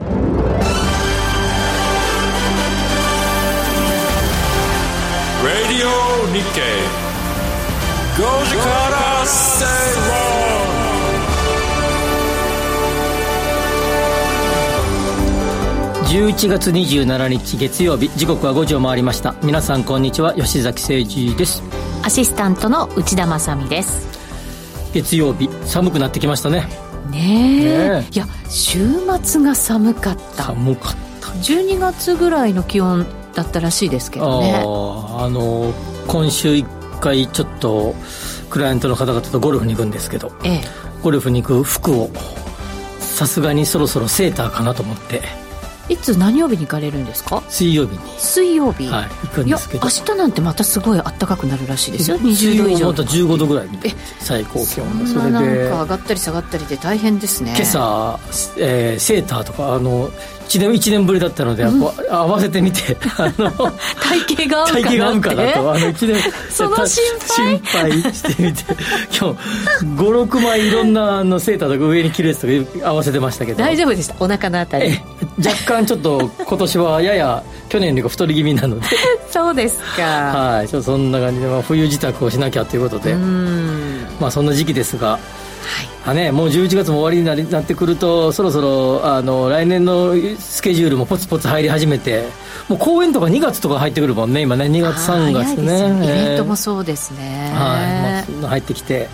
[0.00, 0.08] Radio
[6.32, 6.62] Nikkei.
[8.16, 9.66] 5時から正
[16.06, 19.34] 11月27日月曜日時刻は5時を回りました。
[19.42, 21.62] 皆さんこんにちは吉崎誠二です。
[22.02, 24.06] アシスタントの内田まさです。
[24.94, 28.08] 月曜日寒くなってきましたねね。
[28.10, 28.80] いや週
[29.22, 30.44] 末が寒かった。
[30.44, 34.54] 寒かった12月ぐらいの気温だったらしいですけどね。
[34.56, 35.72] あの
[36.06, 37.94] 今週1回ちょっと
[38.50, 40.60] クライアントの方々とゴルフに行くんですけど、ええ、
[41.02, 42.10] ゴルフに行く服を
[42.98, 45.22] さすがにそろそろセーターかなと思って
[45.88, 47.42] いつ何曜日に行かれるんですか？
[47.48, 48.00] 水曜日に。
[48.18, 49.84] 水曜日、はい、行くんですけど。
[49.84, 52.18] 明日なんてまたすごい暖かくなるらしいですよ。
[52.18, 52.86] 20度以上。
[52.86, 53.68] また15度ぐらい
[54.20, 55.06] 最高気温。
[55.06, 57.52] そんななんか上がったり下がったりで大変ですね。
[57.56, 58.18] 今朝、
[58.58, 60.10] えー、セーターとかあの
[60.52, 65.72] 1年 ,1 年ぶりだったので、うん、合わせてみて あの体型が合うかな体型が合うかなと。
[65.72, 67.58] あの1年その心配。
[67.58, 68.64] 心配してみて。
[69.18, 73.58] 今日56枚いろんなあのセーターとか上に着るやつとか合わせてましたけど。
[73.58, 74.14] 大丈夫でした。
[74.20, 75.00] お腹のあたり。
[75.38, 78.86] 若干ちょっと今年はやや去年より太り気味なので。
[79.30, 80.02] そうですか。
[80.02, 83.14] はいちょっとそんな感じで、まあ、冬支度をしなきゃということで。
[84.20, 85.18] まあそんな時期ですが
[86.04, 86.16] はい。
[86.16, 92.24] ね、もう11月も終わりになりなってくるとそろそろあの来年のスケジュールもポツポツ入り始めて
[92.68, 94.64] もう公演とか2月とか入ってくるもんね今ね。
[94.66, 96.04] 2月3月ね。
[96.04, 97.52] イベントもそうですね。
[97.54, 99.08] はい、まあ、入ってきて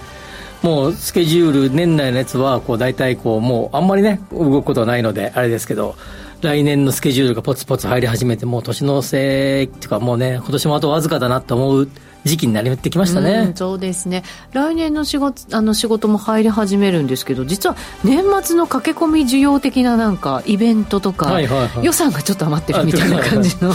[0.63, 5.95] もうスケジュール年内のやつはこう大体こうもうあんまりね動くことはないのであれですけど
[6.41, 11.89] 来年のスケジュールがポツポツ入り始めてもう年のせいっていうかもうね今年もあとわずかだなと思う
[12.25, 14.23] 時期になってきましたね、うん、そうですね。
[14.53, 23.73] 来年の仕事あの仕事も入り始めるんですけど実は年末の駆け込み需要的ななんかイベントとか、はいはいはい、予算がちょっと余ってるみたいな感じの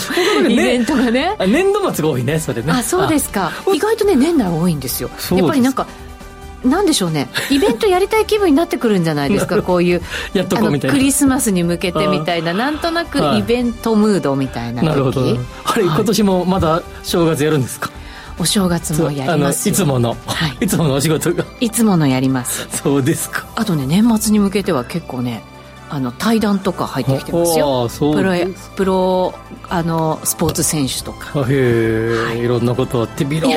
[0.50, 1.36] イベントがね。
[1.48, 2.72] 年度末が多いねそれね。
[2.72, 3.52] あそうですか。
[3.74, 5.10] 意外とね年内多いんですよ。
[5.32, 5.88] やっぱりなんか
[6.64, 7.28] なんでしょうね。
[7.50, 10.02] イベントやりたい気分になってくるんじゃないですか こういう
[10.34, 10.98] やっとこみたいな。
[10.98, 12.54] クリスマスに向けてみたいな。
[12.54, 15.38] なんとなくイベントムードみたいななるほど。
[15.66, 17.90] あれ、今年もまだ正月やるんですか？
[18.40, 21.46] お正月もやりますいつもの、はい、いつものお仕事が。
[21.60, 22.68] いつものやります。
[22.70, 23.48] そうですか。
[23.56, 25.44] あとね年末に向けては結構ね
[25.90, 27.88] あの対談とか入ってきてますよ。
[28.00, 28.34] プロ
[28.76, 29.34] プロ
[29.70, 31.46] あのスポーツ選手とか。
[31.48, 33.56] へえ、はい、いろんなこと手広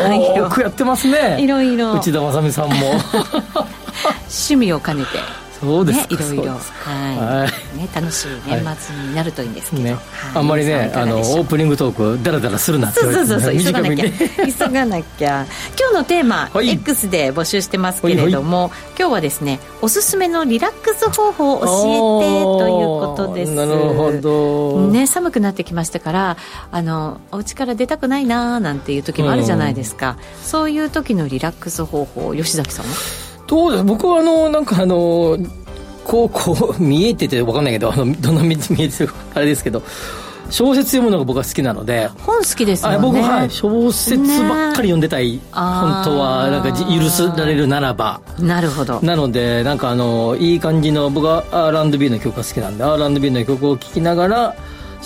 [0.50, 1.42] くやってますね。
[1.42, 1.94] いろいろ。
[1.94, 2.74] 内田正美さんも。
[4.28, 9.96] 趣味を兼ねてそうですね、いろいろ、はい、ね、楽しい年末になるといいんですけど、ね、
[10.34, 14.04] あんまりねあのオープニングトークだらだらするなってそうそうそうそう急がなきゃ。
[14.68, 15.46] 急がなきゃ。
[15.78, 23.52] 今日のテーマ、はい、X で募集してますけれども、今日はですねおすすめのリラックス方法を教えてということです。
[23.52, 24.86] なるほど。
[24.88, 26.36] ね寒くなってきましたから
[26.70, 33.25] あのお家から出たくないなーなんていう時もあるじゃないですか、うん、そういう時のリラックス方法吉崎さんは？
[33.46, 35.38] どう僕はあのなんかあの
[36.04, 39.82] こうこう 見えてて分かんないけどあのどんな見えてるあれですけど
[40.50, 42.08] 小説読むのが僕は好きなので。
[42.18, 42.98] 本好きですよね。
[42.98, 48.20] 僕はい小説ばっかり読んでたい、ね、本当はなんか許されるならば。
[48.38, 49.00] なるほど。
[49.02, 54.54] なのでなんかあのいい感じの僕は R&B の曲が好きなんで R&B の曲を聴きながら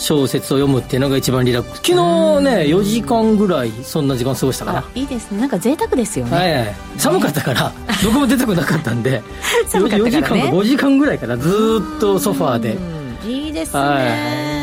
[0.00, 1.81] 小説を読むっていうのが一番リラックス。
[1.81, 5.41] 昨日ね4時間ぐらいそんな時間過ごしたからいいですね。
[5.41, 7.72] なんか贅沢ですよね、はいはい、寒かったから
[8.03, 9.22] どこも出たくなかったんで
[9.69, 11.49] 寒かったから、ね、4時間か5時間ぐらいからず
[11.97, 13.00] っとソファーで。
[13.27, 14.61] いいですね、はい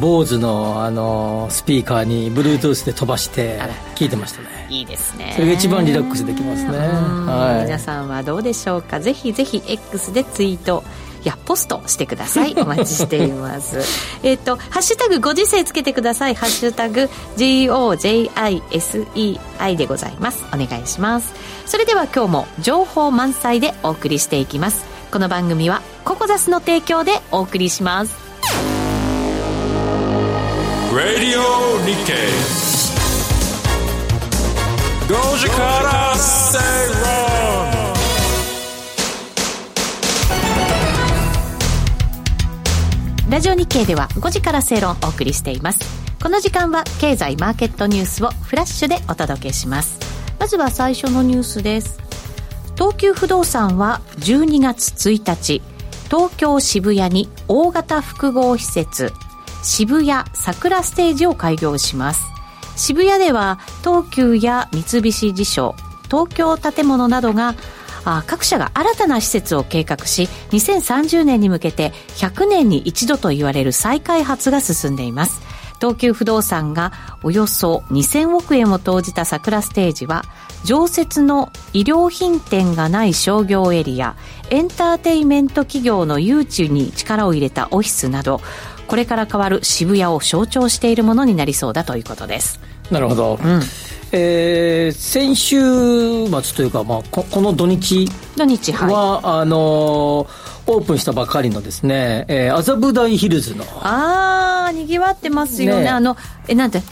[0.00, 3.60] 坊主のあのスピーカーに Bluetooth で飛ばして
[3.94, 4.66] 聞いてましたね。
[4.68, 5.32] いいですね。
[5.36, 8.98] それが一番リラックスできますね、はい、皆さんはどうでしょうか？
[8.98, 10.82] ぜひぜひ X でツイート
[11.24, 12.54] いやポストしてください。
[12.58, 13.78] お待ちしています。
[14.22, 19.40] えっと「ハッシュタグご時世」つけてください「ハッシュタグ #GOJISEI」
[19.76, 20.44] でございます。
[20.52, 21.32] お願いします。
[21.66, 24.84] それでは今日も情報満載でお送りしていきます。
[25.10, 28.12] この番組はココザスの提供でお送りします。
[30.92, 31.40] Radio
[31.84, 32.62] Nikkei.
[35.08, 37.61] 5時から正論
[43.32, 45.80] ラジオ日経では5時から正論をお送りしています。
[46.22, 49.98] この時間は経済マーケットニュースをフラッシュでお届けします。
[50.38, 51.98] まずは最初のニュースです。
[52.74, 55.62] 東急不動産は12月1日
[56.10, 59.14] 東京渋谷に大型複合施設
[59.62, 62.26] 渋谷桜ステージを開業します。
[62.76, 65.74] 渋谷では東急や三菱地所
[66.10, 67.54] 東京建物などが
[68.04, 75.40] あ各社が新たな施設を計画し2030年に向けて100年に一度と言われる再開発が進んでいます。
[75.80, 76.92] 東急不動産が
[77.24, 80.22] およそ2000億円を投じた桜ステージは
[80.64, 84.14] 常設の衣料品店がない商業エリア
[84.50, 88.40] エンターテイメント企業の誘致に力を入れたオフィスなど
[88.86, 92.60] これから変わる渋谷を象徴しているものになりそうだということです。
[92.90, 93.60] なるほど、うん、
[94.12, 106.16] えー、先週末というか、まあ、ここの土日土日は、はい、あのー、オープンしたばかりのですね、えー、麻布台ヒルズのああにぎわってますよね、ね、あの
[106.46, 106.82] えなんて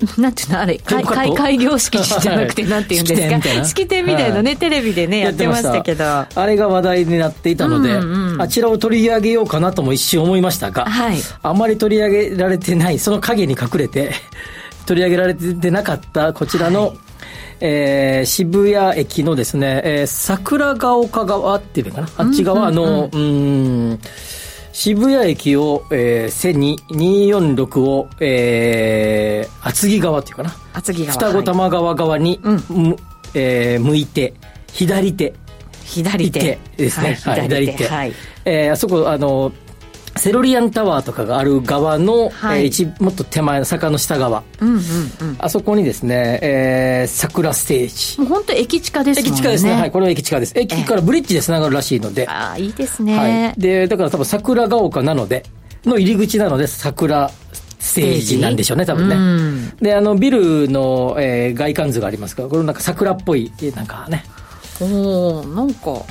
[0.16, 1.04] なんていうのあれ開
[1.34, 3.64] 開業式じゃなくて、なんていうんですか？
[3.66, 5.82] 式典みたいなね、はい、テレビでねやってました。
[5.82, 6.04] けど。
[6.04, 14.12] あれが話題になっていたので、うんうん、あちらを取り上げようかなとも一瞬思いましたが、はい、あまり取り上げられてないその影に隠れて
[14.90, 16.98] 取り上げられてなかったこちらの、はい、
[17.60, 22.08] えー、渋谷駅のですね、えー、桜ヶ丘側っていうのかな？
[22.16, 22.72] あっち側？
[22.72, 24.00] の、うん、うん。
[24.72, 30.56] 渋谷駅を、えー、背に246を、えー、厚木側っていうかな？
[30.72, 32.96] 厚木側双子玉川側に、はい、む
[33.34, 34.34] えー、向いて
[34.72, 35.34] 左手。
[35.84, 36.58] 左手。
[36.76, 38.12] ですね、はい、左手、はい、
[38.44, 39.52] えー、あそこあの
[40.20, 44.82] セロリアンタワーとかがある側の、はい、えー、一もっと手前の坂の下側、うんうんうん、
[45.38, 48.20] あそこにですね、えー、桜ステージ。
[48.20, 49.26] もう本当駅近ですね。
[49.26, 49.72] 駅近ですね。
[49.72, 50.52] はいこれは駅近です。
[50.54, 55.44] 駅からブリッジでつながるらしいので、えー、ああいいですね、はい、でだから多分桜ヶ丘なので
[55.86, 57.30] の入り口なので桜
[57.78, 59.16] ステージなんでしょうね、多分ね。
[59.16, 64.22] うん、で、あの、ビルの、えー、外観図がありますから、これなんか桜っぽい、なんかね。
[64.82, 66.04] おおなんか、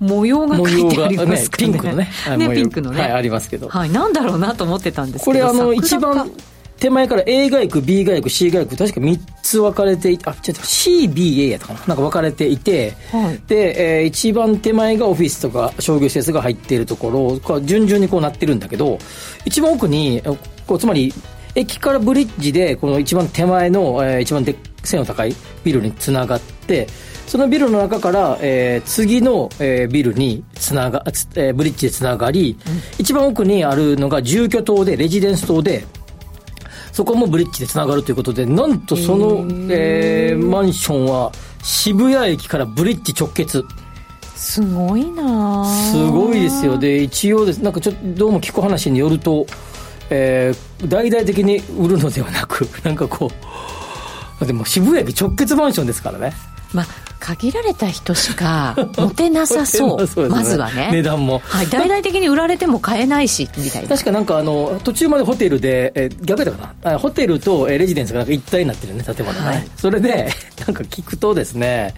[0.00, 2.08] 模様が書いてありますかね、ねピンクのね。
[2.36, 6.30] ねピンクのね、はい、ありますけど、はい、なんだろうなと思ってたんですけどこれあの一番
[6.78, 11.78] 手前から A 外区 B 外区 C 外区確か3つ分かれていてあちょっと CBA やったかな。
[11.86, 18.98] なんか分かれていて、はい、で、えー、一番手前がオフィスとか商業施設が入っているところ順々にこうなってるんだけど
[19.44, 20.22] 一番奥に
[20.66, 21.12] こうつまり
[21.54, 26.88] 駅からブリッジでこの一番手前の、えー、一番で背の高いビルにつながって
[27.26, 35.84] そのビルの中から、えー、次の、えー、ビルにつなが、えー、ブリッジでつながり、うん、一番奥にあるのが住居棟で、レジデンス棟で、
[36.92, 41.32] そこもブリッジでつながるということで、なんとその、えー、マンションは
[41.62, 43.64] 渋谷駅からブリッジ直結。
[44.36, 46.78] すごいなすごいですよ。
[46.78, 49.46] で、一応です、なんかちょっとどうも聞く話によると、
[50.10, 53.30] えー、大々的に売るのではなく、なんかこ
[54.40, 56.32] う、でも渋谷駅直結マンションですからね。
[56.74, 56.86] まあ、
[57.20, 59.98] 限られた人しか持てなさそう。
[60.24, 60.90] ね、まずはね。
[60.92, 63.88] 値段も、はい、大々的に売られても買えないしみたいな。
[63.88, 66.98] 確かなんかあの途中までホテルで、え逆だかな。
[66.98, 70.30] ホテルとレジデンスがなんか一体になってるね建物ね、はい、それで
[70.66, 71.94] なんか聞くとですね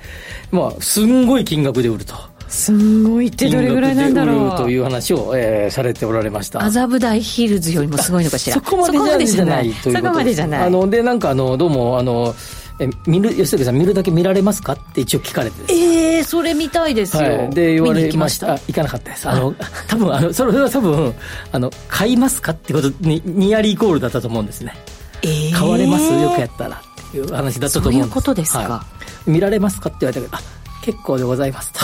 [0.50, 2.14] まあすんごい金額で売ると
[2.48, 4.56] すんごいってどれぐらいなんだろう。
[4.56, 6.62] という話を、えー、されておられました。
[6.62, 8.54] 麻布台ヒルズよりもすごいのかしら。
[8.54, 8.88] そこま
[9.18, 10.66] でじゃないそこまでじゃない。
[10.66, 12.34] あのでなんかあのどうもあの
[12.78, 18.52] え見る吉崎さん見るだけ見られますかって一応聞かれてええー、それ見たいですよ、はい、で言われました。
[18.54, 19.28] 行かなかったです。
[19.28, 19.54] あの
[19.88, 21.14] 多分あのそれは多分
[21.52, 24.74] あの買いますかってことにニアリーイコールだったと思うんですね。
[25.22, 26.04] ええー、買われます？
[26.12, 28.08] よくやったらっていう話だったと思うんです。
[28.08, 28.84] そういうことですか、は
[29.26, 31.80] い、見られますかって言われたけどあ結構でございますと。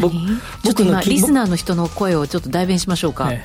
[0.00, 3.44] 僕ちょっと今リスナーの人の声をちょっと代弁しましょうか、え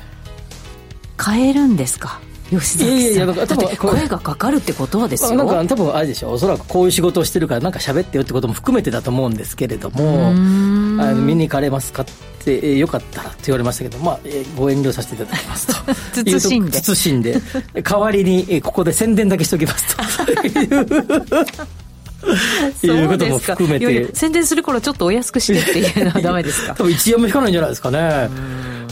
[1.16, 2.20] 買えるんですか？
[2.50, 2.88] 吉崎さん。
[2.88, 5.34] いやいやいや多分声がかかるってことはですよ。
[5.36, 6.30] なんか多分あれでしょ？
[6.32, 12.06] おそらくこういう仕事をしてるからなんか喋ってよってことも含めてだと思うんですけれどもあの見に行かれますかっ
[12.44, 15.74] てえよかったらって言われましたけど、まあ、えご遠慮させていただきますと。
[16.38, 16.78] 慎んで。
[16.82, 17.40] 慎んで。
[17.82, 20.32] 代わりにえここで宣伝だけしときますと。
[20.46, 20.86] い う
[23.08, 24.08] ことも含めて。
[24.14, 26.74] 宣伝する頃ちょっとお安くしてっていうのはダメですか？
[26.78, 28.28] 多分一円も引かないんじゃないですかね。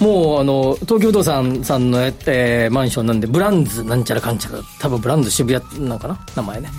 [0.01, 4.59] もうあの東京不動産さんの、えー、マンションなんでブランズなんちゃらかんちゃら。
[4.81, 6.19] 多分ブランズ渋谷なのかな？
[6.35, 6.71] 名前ね。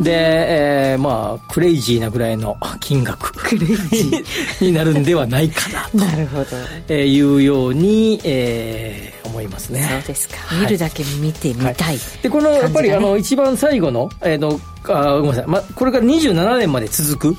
[0.00, 3.32] で、えー、まあクレイジーなぐらいの金額。
[3.34, 4.24] クレイジー。
[4.64, 5.98] になるんではないかなと。
[5.98, 6.44] なるほど、
[6.88, 9.88] えー、いうように、えー、思いますね。
[9.90, 17.36] そうですか、見るだけ見てみたい、はい、でこのやっぱりあの一番最後の、えー、のあごめんなさい、まあ、これから27年まで続く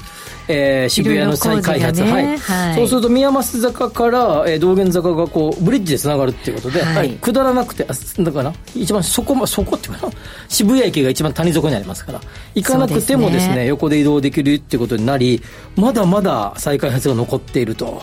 [0.51, 10.13] えー、渋谷の再開発、ね、はい、はい、そうすると宮益坂から、えー、道玄坂がこうブリッジでつながるっていうことで、はい、はい、下らなくてあだから一番そこそこっていうかな
[10.47, 12.21] 渋谷駅が一番谷底にありますから
[12.55, 15.39] 行かなくてもですね、ね、横で移動できるっていうことになり
[15.75, 18.01] まだまだ再開発が残っていると、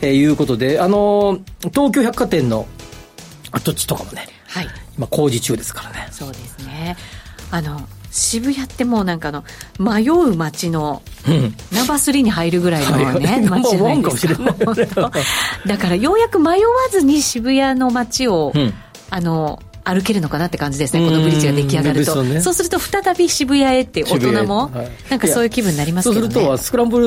[0.00, 1.38] えー、いうことであの
[1.72, 2.66] 東京百貨店の
[3.56, 6.08] 跡地とかもね、はい、今工事中ですからね。
[6.10, 6.96] そうですね。
[7.50, 9.44] あの渋谷ってもうなんかの
[9.78, 11.02] 迷う街の
[11.70, 14.10] ナンバー3に入るぐらいのね、ナンバーワンか。
[14.10, 14.56] もしれない
[15.68, 18.72] だからようやく迷わずに渋谷の街を、うん、
[19.10, 27.06] あの歩けるのかなって感じですね、このブリッジが出来上がると、ね、そうすると再び渋谷へって大人も、はい、なんかそういう気分になりますけど、ね、そうすると、スクランブル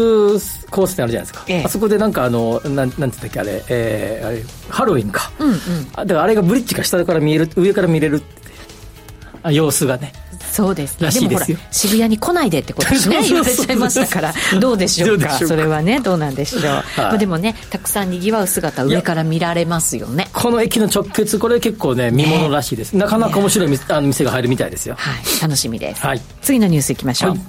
[0.72, 8.20] コースってあるじゃないですか、ええ、あそこでなんかあの、なんなんて言ったっけ、あれ、えー、あれハロウィンか、うんうん、だからあれがブリッジが下から見える、上から見れるっ
[9.44, 10.14] て様子がね。
[10.52, 11.10] そうですね。
[11.12, 13.22] でもほら、渋谷に来ないでってことですね。
[13.24, 15.30] 言われちゃいましたから、どうでしょうか？
[15.32, 16.64] それはね、どうなんでしょう。
[16.64, 20.28] はい、まあでもね、たくさん賑わう姿、上から見られますよね。
[20.34, 22.94] この駅の直結、これ結構ね、見ものらしいです。
[22.94, 24.96] ね、なかなか面白いあの店が入るみたいですよ。
[24.98, 26.06] はい、楽しみです。
[26.06, 27.32] はい、次のニュースいきましょう。
[27.32, 27.40] はい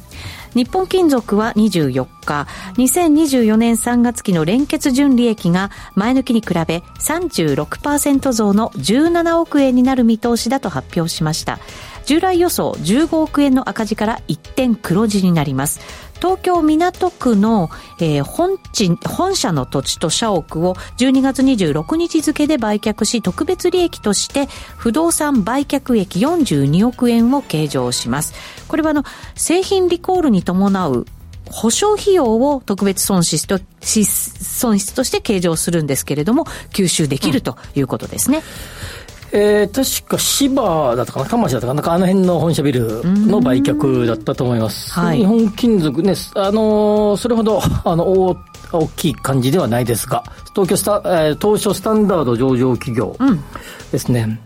[0.52, 11.60] 日本金属は24日、2024年3月期の連結純利益が前抜きに比べ36%増の17億円になる見通しだと発表しました。
[12.06, 15.80] 従来予想15億円の赤字から一点黒字になります。
[16.20, 28.34] 東京港区の、えー、本地、本社の土地と社屋を12月26日付で売却し、特別利益として不動産売却益42億円を計上します。
[28.68, 29.04] これはあの、
[29.34, 31.06] 製品リコールに伴う
[31.46, 38.38] 保証費用を特別損失と、損失として計上するんですけれども、吸収できるということですね。
[38.38, 38.79] うん
[39.32, 44.92] えー、確か芝だったかな、魂だったかな、なんかあの辺の本社ビルの売却だったと思います。
[44.92, 48.36] はい、日本金属ね、あのー、それほど、 あの、大、
[48.72, 53.16] 大きい感じではないですが、東京スタ、えー、東証スタンダード上場企業
[53.92, 54.40] ですね。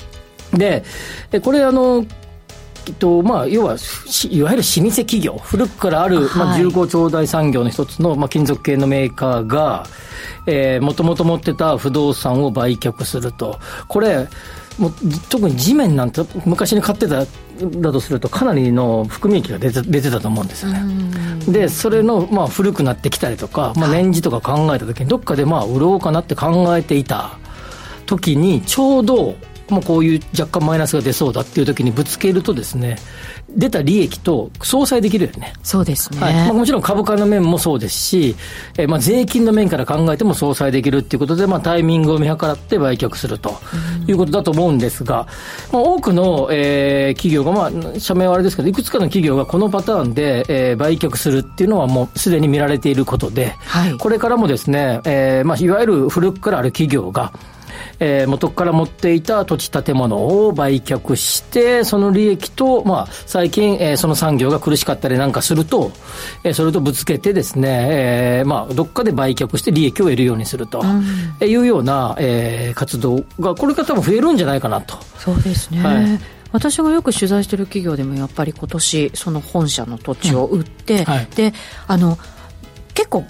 [0.52, 0.84] うん、で、
[1.32, 2.04] えこれあの、
[2.86, 3.76] えっとまあ、要は
[4.30, 9.86] いわゆる老舗企業、古くからある、まあ、重厚長大産業の一つの、まあ、金属系のメーカーが、
[10.46, 13.58] えー、もともと持ってた不動産を売却すると。
[13.88, 14.28] これ、
[14.78, 14.92] もう
[15.28, 21.52] 特に地面なんて昔に買ってただとするとかなりの含み益が出て出てたと思うんですよね。
[21.52, 27.38] でそれの、まあ、古くなってきたりとか、まあ、年次とか考えた時にどっかでまあ売ろうかなって考えていた
[28.06, 29.36] 時にちょうど
[29.68, 32.96] もうこういう若干マイナスが出そうだっていう時にぶつけるとですね
[33.56, 35.52] 出た利益と相殺できるよね。
[35.62, 36.20] そうですね。
[36.20, 36.34] はい。
[36.34, 38.36] まあ、もちろん株価の面もそうですし、
[38.76, 43.54] えー、まあ税金の面から考えても相殺できるっていうことで、まあタイミングを見計らって売却すると
[44.06, 45.26] いうことだと思うんですが、
[45.72, 57.32] まあ多くの、えー、企業が、まあ社名はあれですけど、いくつかの企業がこのパターンで、えー、売却するっていうのはもうすでに見られていることで、はい、これからもですね、えー、まあいわゆる古くからある企業が、
[58.00, 65.92] えー、元から持っていた土地建物を売却して、その利益と、まあ、最近、えー、その産業が苦しかったりなんかすると、
[66.44, 67.88] えー、それとぶつけてですね、
[68.40, 74.96] えー、まあ、どっかで売却して利益を得るようにすると、うん、いうような、えー、活動が、これから多分増えるんじゃないかなと。
[75.18, 75.82] そうですね。
[75.82, 76.20] はい
[76.54, 81.52] 私がよく取材している企業でもやっぱり今年その本社の土地を売って、うんはい、で
[81.88, 82.16] あの
[82.94, 83.24] 結構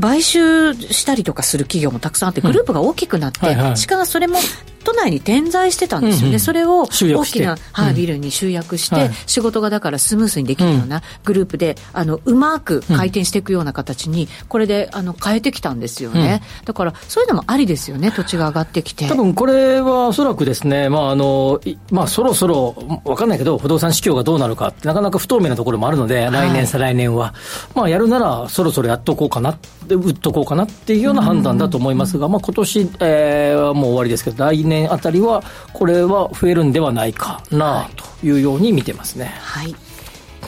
[0.00, 4.36] 買収したりとかする企業もたくさんあってグループが大きくなって、うんはいはい、しかもそれも
[4.82, 19.06] 都内に点在してたんですよね、うんうん、それを大きな、はい、ビルに集約して、仕事がだからスムースにできるようなグループで、あのうまく回転していくような形に、これであの変えてきたんですよね、うん、だからそういうのもありですよね、土地が上がってきて。
[19.06, 21.60] 多分これはおそらくですね、まああの
[21.90, 22.72] まあ、そろそろ、
[23.04, 27.34] 分かんないけど、不動産市況がどうなるかなかなか不透明なところもあるので、来年、再来年は、
[27.74, 39.32] まあ、やるならそろそろやっとこうかな、売っとこうかなっていうような判断だと思いますが、まあ今年、えー、はもう終わりですけど、来年あたりは、これは増えるんではないかなというように見てますね。
[39.40, 39.74] はい。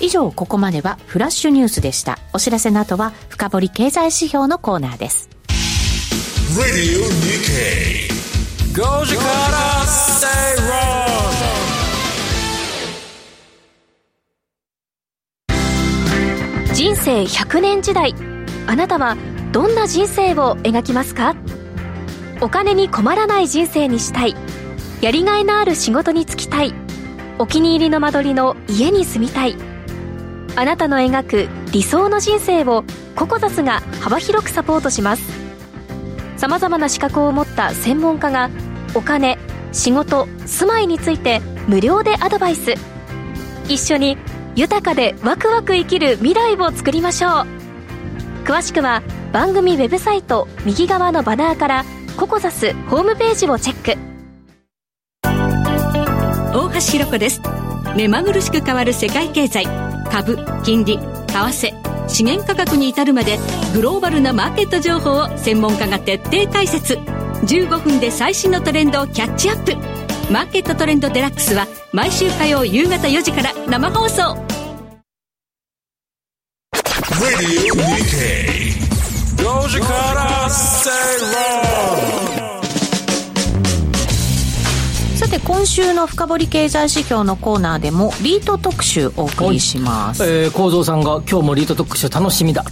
[0.00, 2.18] 以上、ここまではフラッシュニュースでした。
[2.32, 5.28] お知らせの後は、深掘り経済指標のコーナーです。
[16.74, 18.31] 人生100年時代
[18.72, 19.18] あなたは
[19.52, 21.36] どんな人生を描きますか？
[22.40, 24.34] お金に困らない人生にしたい。
[25.02, 26.72] やりがいのある仕事に就きたい。
[27.38, 29.56] お気に入りの間取りの家に住みたい。
[30.56, 35.22] あなたの描く理想の人生をココザスが幅広くサポートします。
[36.38, 38.48] さまざまな資格を持った専門家が
[38.94, 39.36] お金
[39.72, 42.72] 仕事住まいについて無料でアドバイス。
[43.68, 44.16] 一緒に
[44.56, 47.61] 豊かでワクワク生きる未来を作りましょう。
[48.44, 51.84] 詳しくは番組ウェブサイト右側のバナーから
[52.16, 54.12] ココザスホームページをチェック。
[56.54, 57.40] 大橋ひろ子です。
[57.96, 59.66] 目まぐるしく変わる世界経済。
[60.10, 61.72] 株金利為替。
[62.08, 63.38] 資源価格に至るまで
[63.74, 66.94] グローバルなマーケット情報を専門家が徹底解説。
[66.94, 69.76] 15分で最新のトレンドをキャッチアップ。
[70.32, 74.51] マーケットトレンドデラックスは毎週火曜夕方4時から生放送。
[77.20, 78.16] Radio UK.
[79.36, 82.21] Doja Cat, I say wrong.
[85.32, 92.70] て今週の深掘経済指標のコーナーでもリート特集お送りします、えー、構造さんが今日もリート特集楽しみだと,、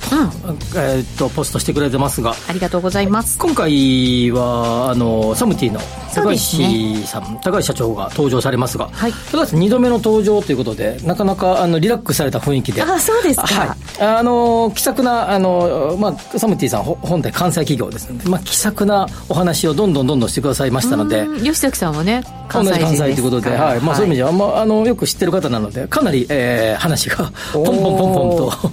[0.78, 2.34] えーっとポストしてくれてますが。
[2.48, 3.38] ありがとうございます。
[3.38, 5.80] 今回はあのサムティの
[6.14, 9.12] 高橋さん、高橋社長が登場されますが、はい。
[9.30, 12.82] 高橋さん2度目の登場ということでなかなかあのリラックスされた雰囲気で。
[12.82, 13.46] あそうですか。
[13.46, 21.20] はい、あの気さくなあの、まあ、サムティさんほ本体関西企業ですので、まあ、気さくなお話をどんどんどんどんしてくださいましたので。
[21.20, 23.80] うん吉崎さんはね同じ関西ということで、はい。
[23.80, 28.70] まあ、そういう意味じでは、まあ、あのよく知ってる方なのでかなり、えー話がポンポンポンポンと。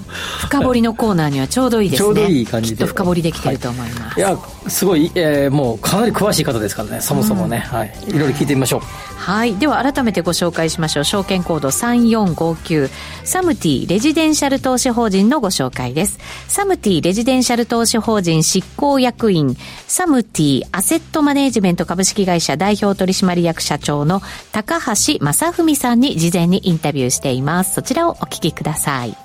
[0.48, 2.06] 深掘りのコーナーにはちょうどいいですね。
[2.06, 2.78] ちょうどいい感じで。
[2.78, 4.22] きっと深掘りできてると思います、い。
[4.22, 8.82] やすごい、えーもうかなり詳しい方ですからねそもそもね、はい、いろいろ聞いてみましょう。
[9.28, 9.58] はい。
[9.58, 11.04] では改めてご紹介しましょう。
[11.04, 12.90] 証券コード3459。
[13.26, 16.18] サムティレジデンシャル投資法人のご紹介です。
[16.48, 19.58] サムティレジデンシャル投資法人執行役員、
[19.88, 24.22] サムティアセットマネージメント株式会社代表取締役社長の
[24.52, 27.74] 高橋正文さんに事前にインタビューしています。
[27.74, 29.16] そちらをお聞きください。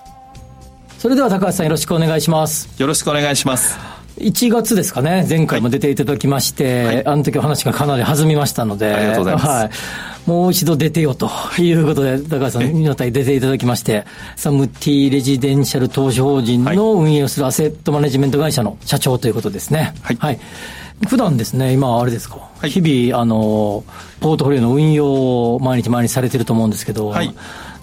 [0.98, 2.68] それでは高橋さんよろしくお願いします。
[2.80, 3.76] よろしくお願いします。
[4.18, 5.26] 1月ですかね。
[5.28, 9.46] 前回も出ていただきまして、あの時お話がかなり弾みましたのでありがとうございます。
[9.48, 9.70] はい、
[10.26, 14.04] もう一度出てよということで高橋さんにのた出ていただきまして
[14.36, 19.94] サムティレジデンシャル投資法人の運営をするアセットマネジメント会社の社長ということですね。
[20.02, 20.40] はい
[21.06, 22.70] 普段ですね今あれですか、はい。
[22.70, 23.84] 日々あの
[24.20, 27.34] ポートフォリオの運用を毎日毎日されてると思うんですけど、はい。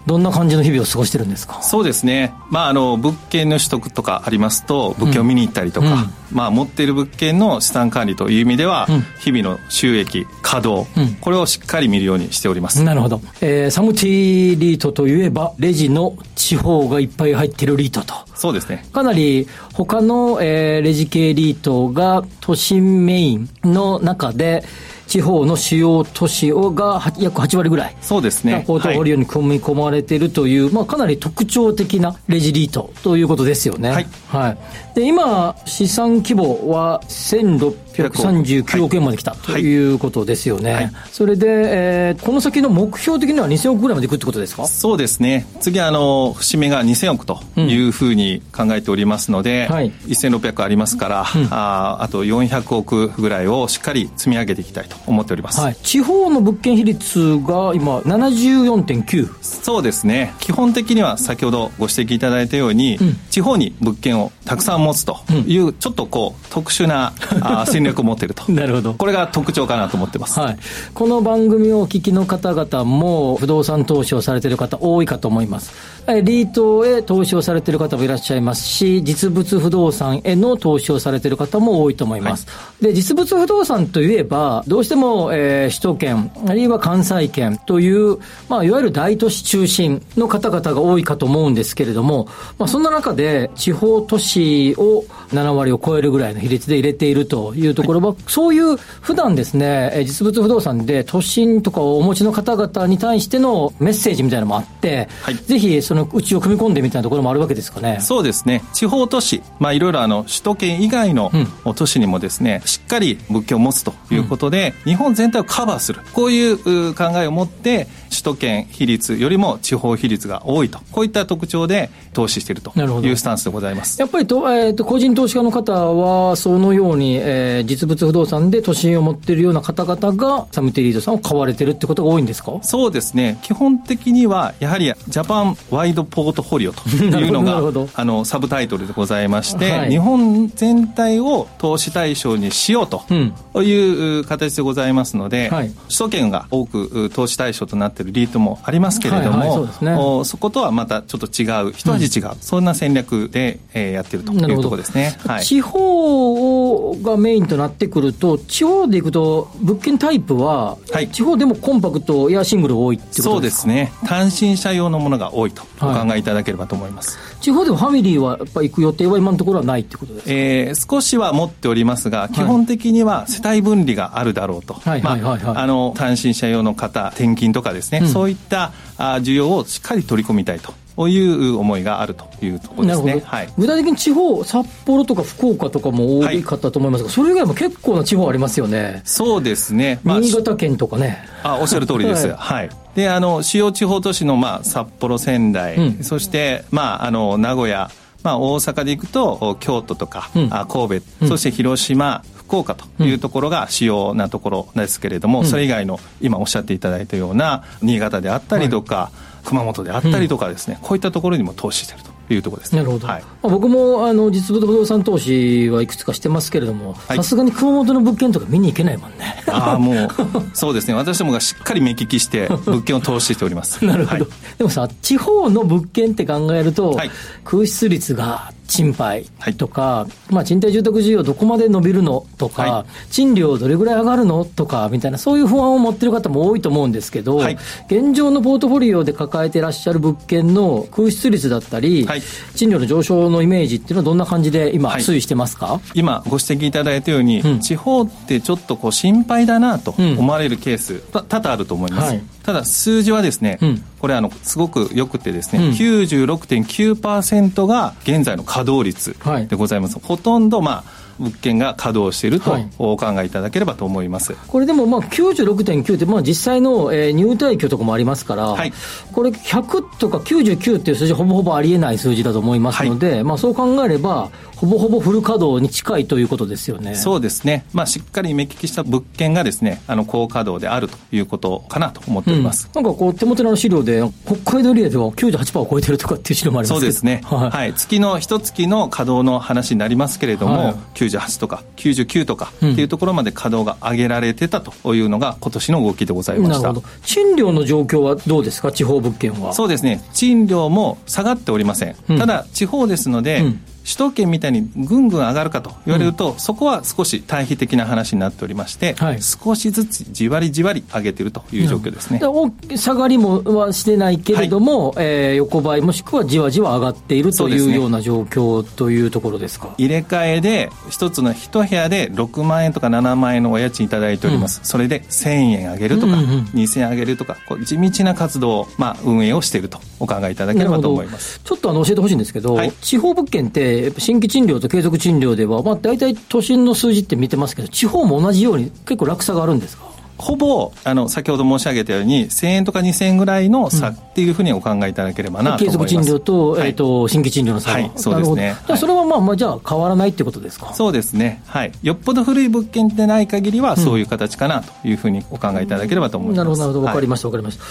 [0.07, 1.61] どんな感じの日々を過ごしてるんですか？
[1.61, 2.33] そうですね。
[2.49, 6.13] まあ、あの、物件の取得とかありますと、物件を見に行ったりとか、うん。
[6.31, 9.01] まあ、持っている物件の資産管理という意味では、うん。
[9.19, 11.15] 日々の収益、稼働、うん。
[11.15, 12.81] これをしっかり見るようにしております。
[12.81, 13.21] なるほど。
[13.41, 16.17] えーサムティリートといえば、レジの
[16.49, 18.15] 地方がいっぱい入ってるリートと。
[18.33, 18.83] そうですね。
[18.91, 24.63] かなり他の、えーレジ系リートが都心メインの中で、
[25.09, 27.95] 地方の主要都市をがは約8割ぐらい。
[28.01, 28.63] そうですね。
[28.67, 33.89] ポートフォリオに組み込まれているという、まあ、かなり特徴的なレジリートということですよね。
[33.89, 34.57] はいはい。
[34.95, 40.73] で、今、資産規模は1639億円まで来たということですよね。
[40.73, 44.67] はいそれで、えーこの先の目標的には2000億ぐらいまでいくってことですか？
[44.67, 45.45] そうですね。
[45.61, 55.59] 次、あの、節目が2000億というふうに考えておりますので、はい1600ありますから、あーあと400億ぐらいをしっかり積み上げていきたいと思っております。
[55.59, 55.75] はい。
[55.75, 59.33] 地方の物件比率が今74.9。
[59.41, 70.57] そうですね基本的には先ほどご指摘いただいたように、ん地方に物件をたくさん持つという、ちょっとこう特殊なあー 戦略を持っているとなるほどこれが特徴かなと思ってます、はい。
[70.93, 75.71] この番組をお聞きの方々も不動産投資をされている方多いかと思います。
[76.07, 82.47] えリートへ投資をされている方もいらっしゃいますし、実物不動産への投資をされている方も多いと思います。
[82.81, 88.17] で、実物不動産といえば、どうしても、えー首都圏、あるいは関西圏という、
[88.49, 105.35] まあ、いわゆる大都市中心の方々が多いかと思うんですけれども、まあ、そんな中で地方都市を7割を超えるぐらいの比率で入れているというところは、そういう普段ですね、えー実物不動産で都心とかをお持ちの方々に対してのメッセージみたいなのもあって、はい。
[105.35, 107.99] ぜひそのうちを組み込んでみたいなところもあるわけですかね。
[108.01, 108.63] そうですね。
[108.73, 111.31] 地方都市、まあ、いろいろあの首都圏以外の
[111.75, 116.01] 都市にもですね、しっかり物件を持つということで、日本全体をカバーする。
[116.13, 120.79] こういうう考えを持って首都圏比率よりも地方比率が多いと。
[120.91, 123.99] こういった特徴で投資しているというスタンスでございます。
[123.99, 132.53] やっぱりと、えーと個人投資家の方は、そのように、えー実物不動産で都心を持っているような方々が、サムテリードさんを買われてるってことが多いんですか？
[132.61, 133.37] そうですね。
[133.43, 137.61] 基本的にはやはりジャパンワイドポートフォリオというのが
[137.95, 139.89] あのサブタイトルでございまして、はい。
[139.89, 143.33] 日本全体を投資対象にしようとうん。
[143.61, 145.69] いう形でございますので、はい。
[145.69, 149.95] 首都圏が多くう投資対象となっているリートもありますけれども、はいはいそね。
[149.95, 155.17] おそことはまたちょっと違う一味違う、そんな戦略で、えーやっているというところですね。
[155.25, 155.45] はい。
[155.45, 161.09] 地方がメインとなってくると、地方でいくと、物件タイプは、はい。
[161.09, 163.29] 地方でもコンパクトやシングルが多いってことですか？
[163.31, 163.91] そうですね。
[164.05, 167.17] 単身者用のものが多いとおはい考えいただければと思います。
[167.41, 170.31] 地方でもファミリーはやっぱ行く予定は今のところはないってことですか？
[170.33, 178.07] えー少しは持っておりますが、基本的には世帯分離があるだろうと、単身者用の方、転勤とかですね、うん。
[178.07, 183.21] そういったあ需要をしっかり取り込みたいという思いがあるというところですね。
[183.25, 183.49] はい。
[183.57, 189.01] 具体的に地方、札幌とか福岡とかも多いかったと思いますが、それ以外も結構な地方ありますよね。
[189.05, 191.19] そうですね、まあ新潟県とかね。
[191.43, 192.27] あおっしゃる通りです。
[192.27, 192.69] は はいい。
[192.95, 196.03] で、あの主要地方都市のまあ札幌、仙台、うん。
[196.03, 197.89] そしてまああの名古屋。
[198.21, 209.11] まあ、大阪で行くと京都とか、うん、神戸、そして広島福岡というところが主要なところですけれども、それ以外の今おっしゃっていただいたような新潟であったりとか、は
[209.43, 212.08] い、熊本であったりとかですね、こういったところにも投資していると。
[212.33, 219.43] いうところです、ね、なるほど、はい、僕もあの実物不動産投資はいくつかしてますけれども、さすがに熊本の物件とか見に行けないもんね。
[219.47, 220.09] ああ、もう、
[220.53, 223.83] そうですね、私どもがしっかり目利きして、 物件を投資しております。
[223.85, 227.11] なるほど、はい、でもさ、地方の物件って考えると、はい、
[227.43, 242.07] 空室率が賃貸とか、はい、まあ、賃貸住宅需要どこまで伸びるのとか、はい、賃料どれぐらい上がるのとかみたいな、そういう不安を持ってる方も多いと思うんですけど、はい、現状のポートフォリオで抱えていらっしゃる物件の空室率だったり、
[242.55, 252.39] 賃料の上昇のイメージっていうのは、どんな感じで今、推移してますか、今、ご指摘いただいたように、うん、地方ってちょっとこう心配だなと思われるケース、多々あると思います。
[252.49, 259.15] ただ数字はですね、うん、これあのすごくよくてですね、うん、96.9%が現在の稼働率
[259.47, 268.71] でございます、はい、ほとんどまあ物件が稼働しているとお考えいただければと思います、はい、これでもまあ96.9って、まあ、実際の、えー、入退去とかもありますから、はい、
[269.11, 276.93] これ100とか99っていう数字ほぼほぼありえない数字だと思いますので、はい、まあ、そう考えればほぼほぼフル稼働に近いということですよね。
[276.93, 277.63] そうですね。
[277.71, 282.69] まあ、しっかり目利きした物件がですね、あの、高稼働であるということかなと思っております。
[282.75, 287.21] うん、なんかこう、手元の資料で、北海道エリアでは98%を超えてるとかっていう資料もありますそうですね。
[287.31, 287.73] はい、はい。
[287.73, 296.61] 月の、一月の稼働の話になりますけれども、はい、98とか99とかっていうところまで稼働が上げられてたというのが今年の動きでございました。
[296.63, 296.87] なるほど。
[297.05, 299.53] 賃料の状況はどうですか、地方物件は。
[299.53, 300.03] そうですね。
[300.11, 301.95] 賃料も下がっておりません。
[302.09, 319.73] うん、ただ、地方ですので、うん首都圏みたいにぐんぐん上がるかと言われると、うん、そこは少し対比的な話になっておりまして、はい、少しずつじわりじわり上げているという状況ですね、うん、下がりもはしてないけれども、はい、えー、横ばいもしくはじわじわ上がっているというような状況というところですか？
[319.79, 331.41] 入れ替えで一つの一部屋で6万円とか7万円のお家賃いただいております、うん、それで1000円上げるとか、うんうん、2000円上げるとかこう地道な活動、まあ、運営をしているとお考えいただければと思います。
[331.43, 339.89] ちょっとあの教えてほしいんですけど、はい、地方物件って新規賃料と継続賃料では、まあ、大体都心の数字って見てますけど、地方も同じように結構落差があるんですか？
[340.19, 345.87] ほぼ、あの、先ほど申し上げたように、1000円とか2000円ぐらいの差っていうふうにお考えいただければなと思います。
[345.87, 347.75] 継続賃料と、はい、えっ、ー、と、新規賃料の差が。
[347.75, 348.57] はい、そうですね。
[348.75, 350.73] それはまあ、まあ、じゃあ変わらないってことですか？
[350.73, 351.41] そうですね。
[351.47, 351.71] はい。
[351.83, 356.37] よっぽど古い物件でない限りは、そういう形かなというふうにお考えいただければと思います。
[356.37, 356.85] なるほど、なるほど。
[356.85, 357.63] わかりました、わ、かりました。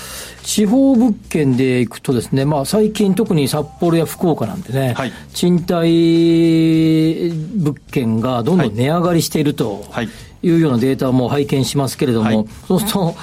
[0.49, 9.85] 地方物件でいくとですね、まあ、最近特に札幌や福岡なんてね、はい、賃貸物件がどんどん値上がりしていると。
[9.91, 10.09] はい。
[10.41, 13.17] いうようなデータも拝見しますけれども、はい、そうすると、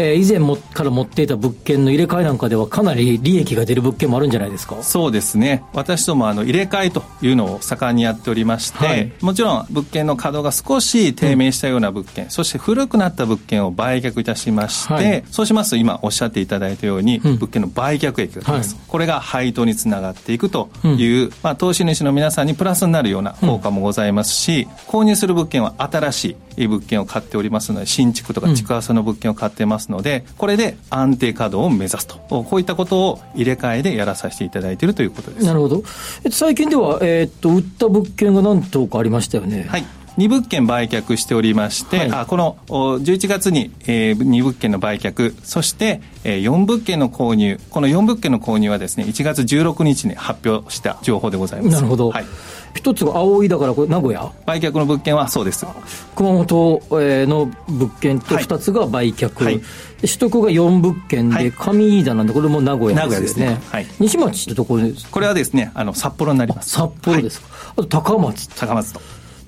[0.00, 4.82] えー、以前もから持っていた物件の入れ替えなんかでは、かなり利益が出る物件もあるんじゃないですか？
[4.82, 35.46] そうですね、私どもあの入れ替えというのを盛んにやっておりまして、はい、もちろん物件の稼働が少し低迷したような物件、うん、そして古くなった物件を売却いたしまして、はい、そうしますと、今おっしゃっていただいたように、うん、物件の売却益が出ます、はい、これが配当につながっていくという、うん、まあ、投資主の皆さんにプラスになるような効果もございますし、購入する物件は新しい物件を買っておりますので、新築とか築浅の物件を買ってますので、これで安定稼働を目指すと、こういったことを入れ替えでやらさせていただいているということです。
[35.46, 35.82] なるほど。
[36.24, 39.66] えっと、最近では、えー、っと、売った物件が何棟かありましたよね。
[39.68, 39.84] はい。
[40.18, 51.74] 2物件売却しておりまして、はい、あこの11月に、えー、2物件の売却、そして、えー、4物件の購入、この4物件の購入はですね、1月16日に発表した情報でございます。
[51.74, 52.10] なるほど。
[52.10, 52.26] はい
[52.74, 54.32] 一つが葵だからこれ名古屋？
[54.46, 55.66] 売却の物件はそうです。
[56.14, 59.54] 熊本の物件と二つが売却、はい。
[59.54, 59.62] はい、
[60.00, 63.60] 取得が4物件で上飯田なんでこれも名古屋ですね、ね。
[63.70, 66.70] はい、西町ってところですこれはですねあの札幌になります。
[66.70, 68.48] 札幌ですか、あと高松。
[68.48, 69.00] 高松と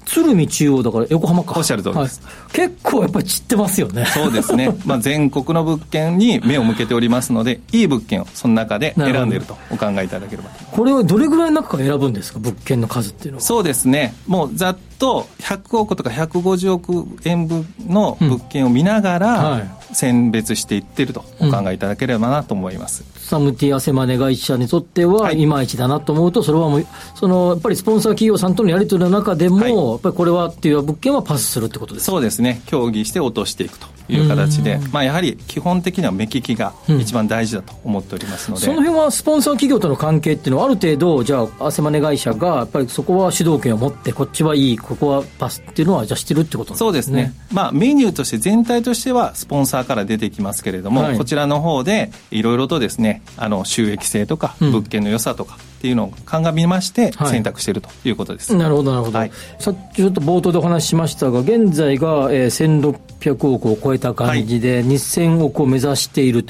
[0.04, 1.54] 鶴見中央だから横浜か。
[1.56, 4.06] おっしゃる通りです、はい、結構やっぱり散ってますよね。
[4.06, 4.74] そうですね。
[4.84, 13.42] まあ全国の物件に目を向けておりますので、いい物件をその中で選んでいるとお考えいただければこれはどれぐらいの中から選ぶんですか、物件の数っていうのは。
[13.42, 14.14] そうですね。
[14.26, 25.46] もうざっと100億とか150億円分の物件を見ながら、うんはい選別していってるとお考えいただければなと思います、うん、サムティアセマネ会社にとっては、い。
[25.46, 46.76] まいちだなと思うと、それはもう、そのやっぱりスポンサー企業さんとのやり取りの中でも、はい、やっぱりこれはっていう物件はパスするってことですそうですね、協議して落としていくという形で、まあ、やはり基本的には目利きが一番大事だと思っておりますので、うん、その辺はスポンサー企業との関係っていうのは、ある程度、じゃあ、汗マネ会社がやっぱりそこは主導権を持って、こっちはいい、ここはパスっていうのは、じゃあ、してるってことね？
[46.76, 66.46] そうですね、まあ、メニューとして全体としては、スポンサーから出てきますけれども、はい、こちらの方でいろいろとですねあの収益性とか物件の良さとか、っていうのを鑑みまして選択しているということです、はい、なるほどなるほど、はい、さっきちょっと冒頭でお話ししましたが現在が、えー、1600億を超えた感じで、はい、2000億を目指している。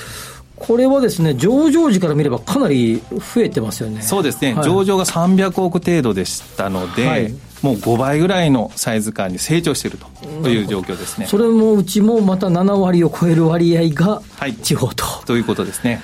[0.56, 3.02] これはですね、上場時から見ればかなり
[3.34, 4.00] 増えてますよね。
[4.00, 7.32] そうですね、はい、上場が300億程度でしたので、はい、
[7.62, 9.98] もう5倍ぐらいのサイズ感に成長している
[10.42, 11.26] という状況ですね。
[11.26, 14.22] それもうちもまた7割を超える割合が
[14.62, 15.04] 地方と。
[15.04, 16.00] はい、ということですね。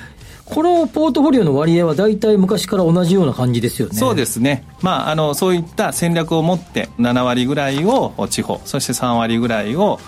[0.49, 3.95] このポートフォリオの割合は大体昔から同じような感じですよね。
[3.95, 4.65] そうですね。
[4.81, 9.99] まあ、あの、そういった戦略を持って7割ぐらいを地方、そして3割ぐらいを、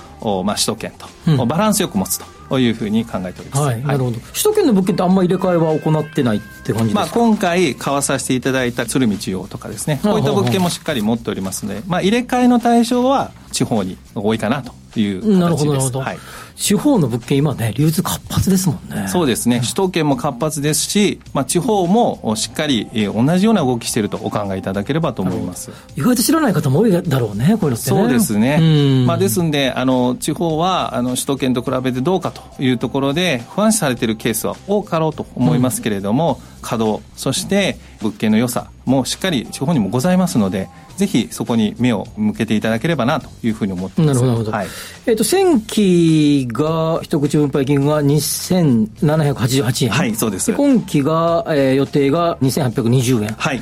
[0.43, 2.25] まあ、首都圏と、うん、バランスよく持つと。
[2.51, 6.41] というふうに考えております、はい、なるほど、首都圏の物件ってあんまり入れ替えは行ってない？
[6.71, 9.99] って感じまあ、今回買わさせていただいた鶴見中央とかですね。
[10.03, 15.39] こういった物件もしっかり持っておりますので、まあ、入れ替えの対象は地方に多いかなという形です。
[15.39, 16.19] なるほどなるほど、はい。
[16.55, 19.07] 地方の物件、今ね、流通活発ですもんね。
[19.07, 25.71] そうですね、首都圏も活発ですし、まあ、地方もしっかり、えー、同じような動きしているとお考えいただければと思います。
[25.95, 44.21] 意外と知らない方も多いだろうね、こういうのって、ね、そうですね、まあ、ですんで、あの地方はあの首都圏と比べてどうかというところで、不安視されているケースは多かろうと思いますけれども、うん、稼働、そして物件の良さもしっかり地方にもございますので、ぜひそこに目を向けていただければなというふうに思ってます。
[44.21, 44.51] なるほど。
[44.51, 44.67] はい、
[45.07, 49.91] えっ、ー、と、前期が一口分配金が2788円。
[49.91, 50.53] はい、そうです。
[50.53, 53.33] 今期が、えー、予定が2820円。
[53.33, 53.61] はい。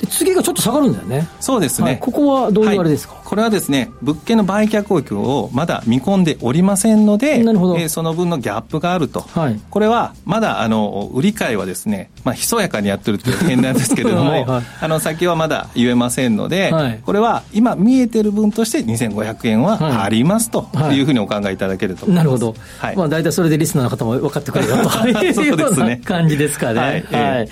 [0.00, 1.28] で次がちょっと下がるんだよね。
[1.40, 1.86] そうですね。
[1.88, 7.76] はい、ここはどういうあれですか、はい、これはですね、物件の売却額をまだ見込んでおりませんので、なるほど。
[7.76, 9.20] えー、その分のギャップがあると。
[9.20, 21.00] はい、これはまだあの売り買いはですね、まあ、ひそやかにやってるという変なんですけれども、 はいはい、あの先はまだ言えませんので、はい、これは今見えてる分として2500円はありますとい。
[21.00, 22.24] うふうにお考えいただけると思います。
[22.24, 22.56] なるほど。
[22.78, 25.06] はい、まあ大体それでリスナーの方も分かってくれるよと。
[25.06, 26.80] いうような感じですかね。
[26.80, 27.48] はい、はい。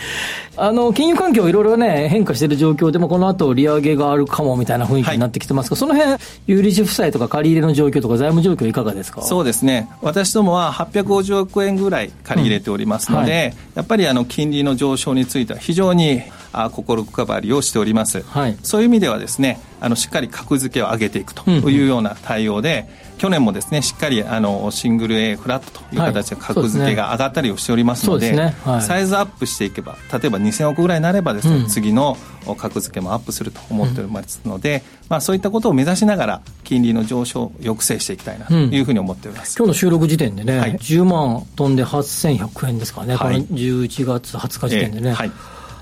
[0.61, 9.22] あの金融環境いろいろね変化している状況でもこの後利上げがあるかもみたいな雰囲気になってきてますが、はい、その辺有利子負債とか借り入れの状況とか財務状況いかがですか？
[9.22, 9.88] そうですね。
[10.02, 28.57] 私どもは850億円ぐらい借り入れておりますので、うんはい、やっぱりあの金利の上昇については非常にあ心配りをしております、はい、そういう意味ではですねあのしっかり格付けを上げていくというような対応で、うんうん去年もですねしっかりあのシングル A フラットという形で格付けが上がったりをしておりますのではいでね。
[28.64, 32.16] はい、サイズアップしていけば例えば2000億ぐらいになればですね、うん、次の
[32.57, 45.33] 格付けもアップすると思っておりますので、うん、まあ、そういったことを目指しながら金利の上昇を抑制していきたいなというふうに思っております、うん、今日の収録時点でね、はい、10万飛んで8100円ですかね、はい、この11月20日時点でね、えーはい、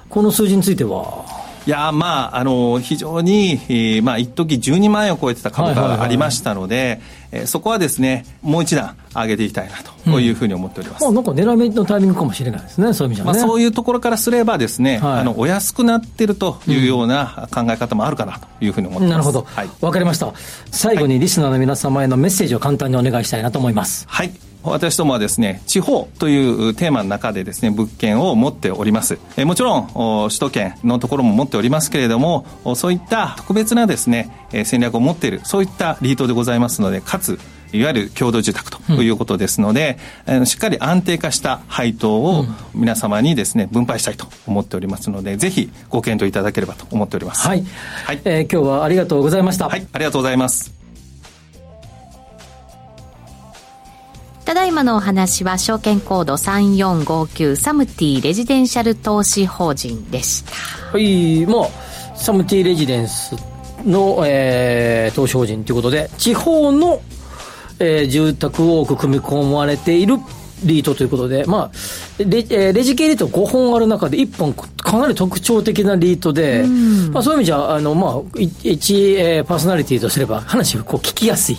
[0.09, 1.25] この数字については
[1.67, 7.01] いやまあ、あの非常に、えー、まあ一時12万円を超えてた株価がありましたので、
[7.33, 9.75] えそこはですねもう一段上げていきたいな
[10.05, 20.33] というふうに思っております、うん、まあ、なんか狙い目のタイミングかもしれないですね、そういう意味じゃ、ね、まあ、そういうところからすればですね、はい、あのお安くなってるというような考え方もあるかなというふうに思ってます、なるほど、はい、分かりました。
[20.71, 24.07] 最後にリスナーの皆様へのメッセージを簡単にお願いしたいなと思います。
[24.09, 24.31] はい
[24.71, 29.19] 私どもはですね、地方というテーマの中でですね、物件を持っております。
[29.37, 34.31] えもちろん、首都圏のところも持っておりますけれども、そういった特別なですね、
[34.65, 37.39] 戦略を持っている、そういったリートでございますので、かつ、
[37.73, 47.47] いわゆる共同住宅ということですので、うん、しっかり安定化した配当を皆様にですね、分配したいと思っておりますので、ぜひご検討いただければと思っております。
[47.47, 47.65] はい。
[48.05, 49.69] はい、えー、今日はありがとうございました。
[49.69, 50.76] はい、ありがとうございます。
[54.47, 60.53] ただいまのお話は証券コード3459サムティレジデンシャル投資法人でした。
[60.93, 63.35] はいまあサムティレジデンス
[63.85, 67.01] の、えー、投資法人ということで地方の、
[67.81, 70.15] えー、住宅を多く組み込まれている
[70.64, 71.71] リートということで、まあ、
[72.19, 72.42] レ
[72.73, 76.64] レジ系リート5本ある中で1本かなり特徴的なリートで、
[77.12, 81.57] まあ、そういう意味じゃ、あの、まあ、一、えー、パーソナリティとすれば話をこう聞きやすい。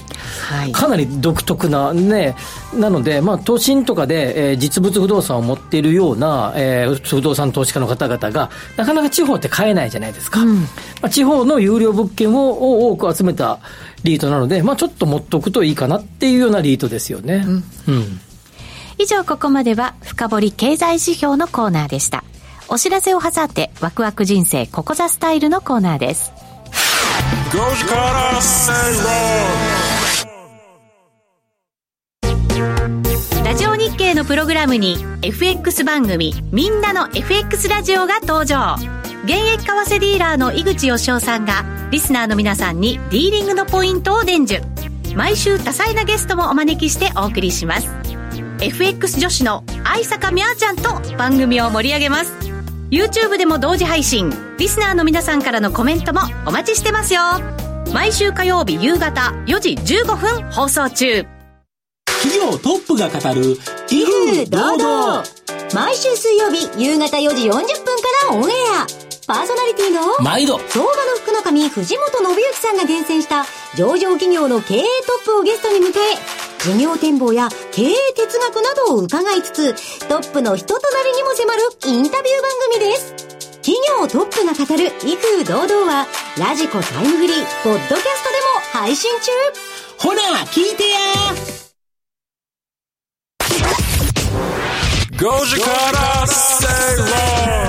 [0.49, 2.35] はい、かなり独特なね、
[2.73, 10.41] なので、まあ、都心とかで、えー、実物不動産を持っているような、えー、不動産投資家の方々が、なかなか地方って買えないじゃないですか。
[10.41, 10.67] うん、ま
[11.03, 13.59] あ、地方の有料物件をを多く集めた
[14.03, 17.45] リートなので、まあ、ちょっと持っておくといいかなっていうようなリートですよね。
[17.45, 18.19] うん、うん
[18.99, 22.23] 以上ここまでは深掘り経済指標のコーナーでした。
[22.69, 26.33] お知らせを挟ってワクワク人生ここザスタイルのコーナーです。
[33.45, 38.75] ラジオ日経のプログラムに FX 番組みんなの FX ラジオが登場。
[39.23, 44.65] 現役為替ディーラーの井口義雄さんがリスナーの皆さんにディーリングのポイントを伝授。
[45.15, 48.06] 毎週多彩なゲストもお招きしてお送りします。
[48.59, 52.33] FX 女子の愛坂みゃーちゃんと番組を盛り上げます。
[52.89, 54.33] YouTube でも同時配信。
[54.57, 57.21] リスナーの皆さんからのコメントもお待ちしてますよ。
[57.93, 61.25] 毎週火曜日夕方4時15分放送中。
[62.23, 63.57] 企業トップが語る
[63.91, 65.23] 威風堂々。
[65.73, 67.63] 毎週水曜日夕方4時40分か
[68.31, 68.87] らオンエア。
[69.27, 70.57] パーソナリティの毎度。
[70.69, 70.91] 相場の
[71.21, 74.85] 福の神藤本信之さんが厳選した上場企業の経営ト
[75.21, 83.27] ップをゲストに迎え事業展望や経営哲学などを伺いつつトップの人となりにも迫るインタビュー番組です。
[83.61, 88.35] 企業トップが語る威風堂々はラジコタイムフリーポッドキャストで
[88.75, 89.31] も配信中。
[89.99, 90.97] ほら聞いてや。
[95.17, 96.67] 5時から正
[96.97, 97.66] 論さて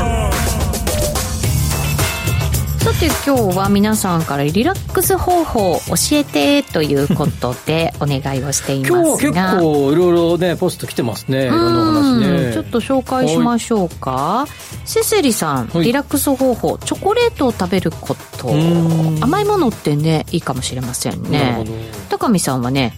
[3.27, 9.01] 今日は皆さんからリラックス方法を教えてということでお願いをしていますが。
[9.01, 11.47] 今日は結構いろいろねポスト来てますね。
[11.47, 12.53] いろんなお話ね。
[12.55, 14.47] ちょっと紹介しましょうか。
[14.87, 15.85] セセリさん、はい。
[15.85, 18.49] リラックス方法チョコレートを食べること。
[18.49, 19.23] ん。
[19.23, 21.67] 甘いものってねいいかもしれませんね。
[22.09, 22.95] 高見さんはね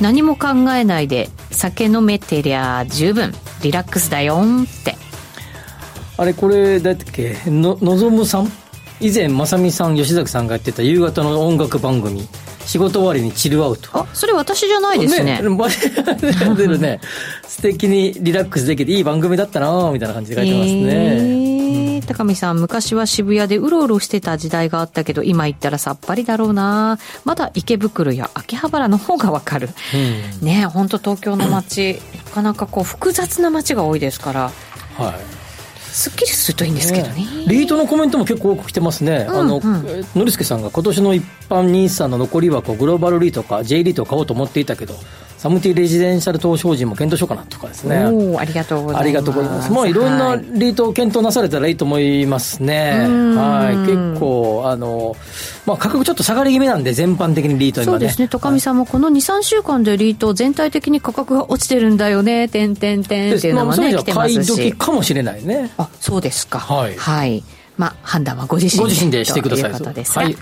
[0.00, 3.34] 何も考えないで酒飲めてりゃ十分。
[3.62, 4.96] リラックスだよんって。
[6.18, 7.36] あれこれだっけ？
[7.46, 8.52] ののぞむさん
[9.02, 12.28] 以前正美さん吉崎さんがやってた夕方の音楽番組
[12.66, 13.90] 仕事終わりにチルアウト。
[13.98, 15.42] あそれ私じゃないですね。
[15.58, 15.74] バレ
[16.54, 17.00] 出るね。
[17.46, 22.06] 素敵にリラックスできていい番組だったなみたいな感じで書いてますね、えー。
[22.06, 29.70] 高見さん昔は渋谷でうろうろしてた時代があったけど今行ったらさっぱりだろうなまだ池袋や秋葉原の方がわかる、
[30.40, 34.52] ねえ本当東京の街なかなかこう複雑な街が多いですから。
[34.96, 35.41] はい
[35.92, 37.26] すっきりするといいんですけどね。
[37.46, 39.60] リートのコメントも結構多く来てますね、あの
[40.16, 44.94] ノリスケさんが今年の一般ニーサの残り枠をグローバルリートか J リートを買おうと思っていたけど
[45.42, 47.96] サムティレジデンシャル投資法人も検討しようかなとかですね
[48.38, 49.72] ありがとうございますありがとうございます。
[49.72, 53.08] まあ、いろんなリートを検討なされたらいいと思いますね。
[53.08, 53.76] んはい。
[53.78, 55.16] 結構、あの、
[55.66, 57.98] まあ、価格ちょっと下がり気味なんで、全般的にリート今ね。
[57.98, 64.70] そうですね、高見さんもこの2、3週間でリート全体的に価格が落ちてるんだよね、てんてんてんっていうのもね、まあ来て味では買いますし。
[64.70, 65.72] 時かもしれないね。
[65.76, 66.60] あ、そうですか。
[66.60, 67.42] はい
[67.76, 68.78] まあ、判断はご自身で。
[68.78, 70.22] ご自身でしてくださいということですが。
[70.22, 70.36] はい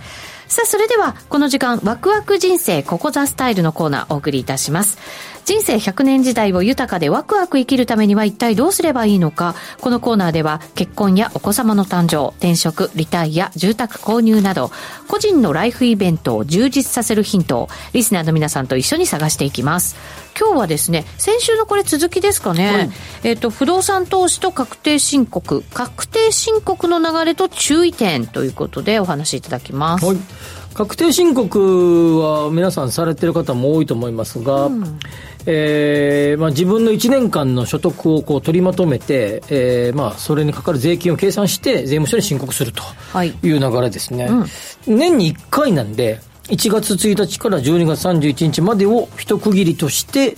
[0.50, 4.98] さあ、それでは、この時間、ワクワク人生ここザスタイルのコーナーお送りいたします。
[5.44, 14.72] 人生100年時代を豊かでワクワク生きるためには一体どうすればいいのか、このコーナーでは結婚やお子様の誕生、転職、リタイア、住宅購入など、
[15.06, 19.96] 個人のライフイベントを充実させるヒントを、リスナーの皆さんと一緒に探していきます。
[20.38, 22.90] 今日はですね、先週のこれ続きですかね。
[23.24, 30.04] えっ、と、不動産投資と確定申告、確定申告の流れと注意点ということでお話しいただきます。
[30.04, 30.16] はい。
[30.80, 34.70] 確定申告は皆さんされてる方も多いと思いますが、
[35.44, 43.28] えーまあ、自分の1年間の所得をこう取りまとめて、えーまあ、それにかかる税金を計算して税務署に申告するとはい。
[43.42, 44.30] いう流れですね、
[44.86, 50.34] 年に1回なんで1月1日から12月31日までを一区切りとして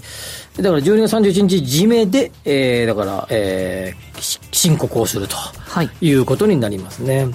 [0.61, 5.91] だから12月31日締めで、えーだから、えーし申告をするとはい。
[6.01, 7.29] いうことになりますね。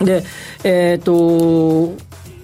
[0.00, 0.24] で、
[0.64, 1.92] えっ、と、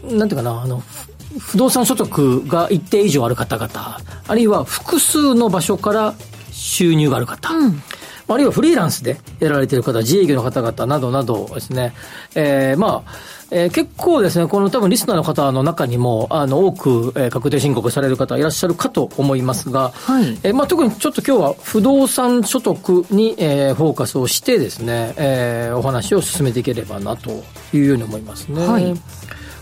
[0.05, 1.09] なんていうかな、あの、ふ
[1.39, 6.15] 不動産所得が一定以上ある方々、あるいは複数の場所から
[6.51, 7.51] 収入がある方、
[8.29, 11.95] あるいはフリーランスでやられている方、自営業の方々などなどですね、
[12.35, 13.13] えーまあ、
[13.53, 20.39] えー結構ですね、この多分リスナーの方の中にも、あの、多く、えー確定申告される方いらっしゃるかと思いますが、はい。
[20.45, 27.31] えーまあ、特にちょっと今日は不動産所得に、えーフォーカスをしてですね、えーお話を進めていければなと
[27.73, 28.67] いうように思いますね。
[28.67, 28.95] はい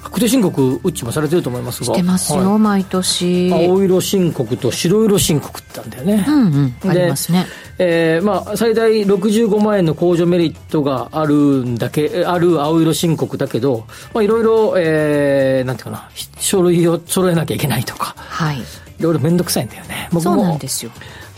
[0.08, 1.86] 確定申告、うっちもされてると思いますが。
[1.86, 3.52] してますよ、はい毎年。
[3.52, 6.24] 青色申告と白色申告ってあるんだよね。
[6.26, 7.46] うんうん、あでりますね。
[7.78, 18.58] えーまあ、最大65万円の控除メリットがあるんだけ、えある青色申告だけど、まあ、いろいろ、えー、なんていうかな、ひ書類を揃えなきゃいけないとか、はい。
[18.58, 20.08] いろいろめんどくさいんだよね。
[20.10, 20.90] 僕そうもなんですよ。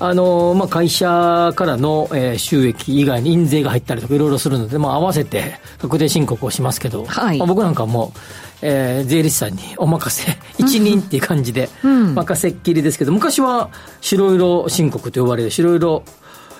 [0.02, 8.18] あのまあ、会社からの、えー収益以外に印税が入ったりとかいろいろするので、まあ、合わせて確定申告をしますけど、はいまあ、僕なんかはもう、
[8.62, 12.14] えー税理士さんにお任せ、一任っていう感じで、ん。
[12.14, 16.02] 任せっきりですけど、昔は白色申告と呼ばれる白色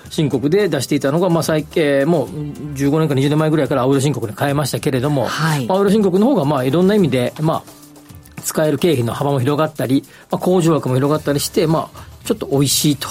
[0.09, 5.65] 申告で出していたのが、まあ最えーもう15年か20年前ぐらいから青色申告に変えましたけれども、はい。
[5.69, 7.81] 青色申告の方がまあいろんな意味で、まあ、
[8.43, 13.07] 使える経費の幅も広がったり、まあ、控除枠も広がったりして、まあ、ちょっと美味しいと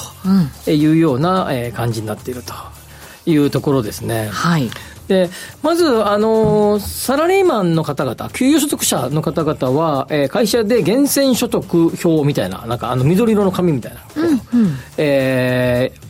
[0.71, 2.53] いうような、えー感じになっていると
[3.27, 4.29] いうところですね。
[4.29, 4.69] はい。
[5.11, 5.29] で
[5.61, 14.01] まず、あのーサラリーマンの方々、給与所得者の方々は、えー会社で源泉所得表みたいな、なんかあの緑色の紙みたいな、
[14.99, 16.10] えー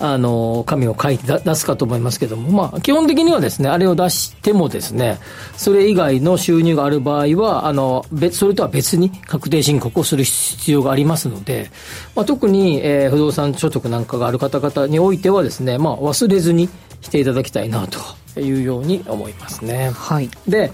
[0.00, 5.18] あの、紙を書いて出すかと思いますけども、まあ、基本的にはですね、あれを出してもですね、
[5.56, 11.70] それ以外の収入がある場合は、あの、別、それとは別に確定申告をする必要がありますので、
[12.14, 16.68] まあ、特に、えー、不動産所得なんかがある方々においてはですね、まあ、忘れずに
[17.00, 19.90] していただきたいなというように思いますね。
[19.90, 20.30] はい。
[20.46, 20.70] で、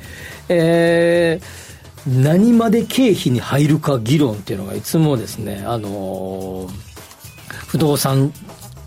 [0.51, 6.71] えー、何まで経費に入るか議論っていうのがいつもですね、あのー、
[7.67, 8.33] 不動産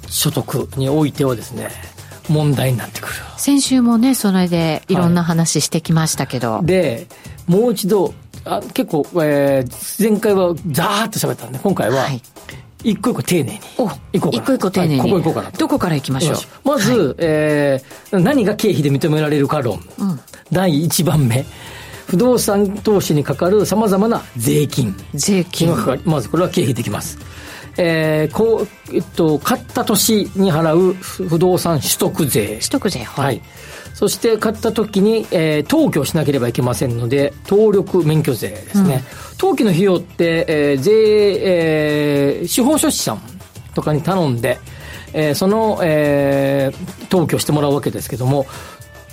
[0.08, 1.70] 所得においてはですね、
[2.30, 3.14] 問題になってくる。
[3.38, 6.54] 先週もね、それでいろんな話してきましたけど。
[6.56, 7.08] はい、で、
[7.48, 8.14] もう一度、
[8.46, 12.22] あ結構、えー、前回はザーッと喋ったんで、今回は、はい。
[12.84, 13.60] 一個一個丁寧に。
[13.78, 16.68] お一個一個丁寧に、はい、ここ行こうかなどこから行きましょう？
[16.68, 20.20] まず、はい、えー、何が経費で認められるか論、うん、
[20.52, 21.46] 第1番目。
[22.08, 24.96] 不動産投資にかかるさまざまな税金。
[25.14, 25.70] 税金。
[25.70, 27.18] がかかりまずこれは経費できます
[27.78, 32.58] えー、こう、えっと、買った年に払う不動産取得税。
[32.58, 33.26] 取得税、はい。
[33.26, 33.42] はい、
[33.94, 38.96] そして買った時に、えー、登記をしなければいけませんので、登録免許税ですね。
[38.96, 39.02] うん、
[39.40, 40.92] 登記の費用って、えー、税、
[42.40, 43.22] えー、司法書士さん
[43.76, 44.60] とかに頼んで、
[45.14, 48.46] えー、その、えー、登記をしてもらうわけですけども、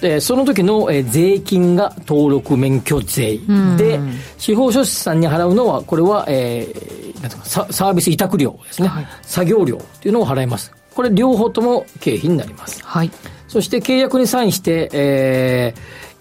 [0.05, 3.39] えー、その時の、えー、税金が登録免許税
[3.79, 3.99] で、
[4.37, 10.73] 司法書士さんに払うのは、これは、えー、なんかササービス委託料ですね、はい、作業料というのを払います。
[10.95, 12.85] これ両方とも経費になります。
[12.85, 13.11] はい。
[13.49, 15.75] そして契約にサインして、え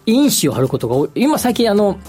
[0.05, 1.09] ー、印紙を貼ることが多い。
[1.15, 1.99] 今最近あの、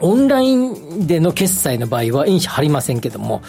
[0.00, 3.42] オンラインでの決済の場合は印紙貼りませんけども、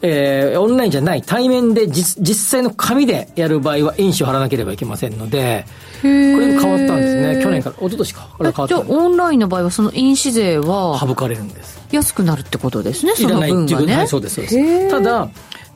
[0.00, 5.66] えー、オンラインじゃない対面で実実際の紙でやる場合は印紙を貼らなければいけませんので、
[6.00, 7.42] これ変わったんですね。
[7.42, 8.20] 去年から、一昨年か。
[8.20, 8.68] から変わった。
[8.68, 11.80] じゃあオンラインの場合はその印紙税は省かれるんです。
[11.92, 13.94] 安くなるってことですね、その分がね。
[13.96, 14.90] はい、そうです、そうです。
[14.90, 15.28] ただ、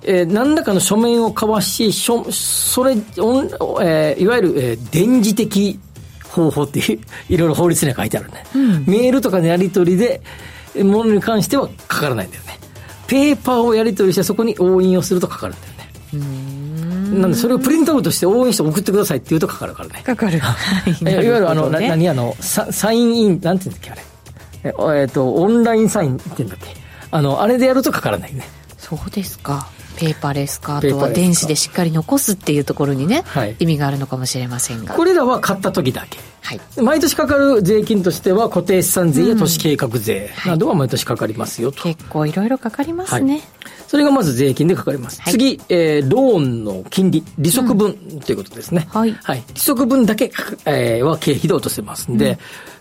[0.03, 5.79] えー、何らかの書面を交わし、書それ、えー、いわゆる、えー、電磁的
[6.29, 8.45] 方法っていう、 いろいろ法律には書いてあるね。
[8.55, 10.22] うん、メールとかのやり取りで、
[10.77, 12.59] ものに関してはかからないんだよね。
[13.07, 16.43] ペーパーをやり取りしてそこに押印をするとかかるんだよね。
[17.12, 20.02] なんでそれをプリントアウトして応援して送ってくださいって言うとかかるからね。
[20.02, 20.38] かかる。
[20.38, 24.02] いわゆるあの、な何あのサ、サインイン、なんていうんだっけあれ。
[24.64, 26.66] えっ、えー、と、オンラインサインって言うんだっけ
[27.11, 28.44] あの、あれでやるとかからないね。
[28.78, 29.68] そうですか。
[29.96, 34.94] ペーパーレスか、あとは電子でしっかり残すっていうところにね、はい、意味があるのかもしれませんが。
[34.94, 36.18] これらは買った時だけ。
[36.42, 41.82] はい、毎年かかる税金としては固定資産税や都市計画税などは毎年かかりますよと。
[41.82, 43.40] 結構いろいろかかりますね。
[43.95, 45.22] はいそれがまず税金でかかります。
[45.22, 47.95] はい、次、えー、ローンの金利、利息分
[48.26, 48.88] ということですね。
[48.92, 49.12] うん、はい。
[49.12, 49.45] はい。
[49.55, 50.32] 利息分だけ、
[50.66, 52.36] えー、は経費で落とせますんで、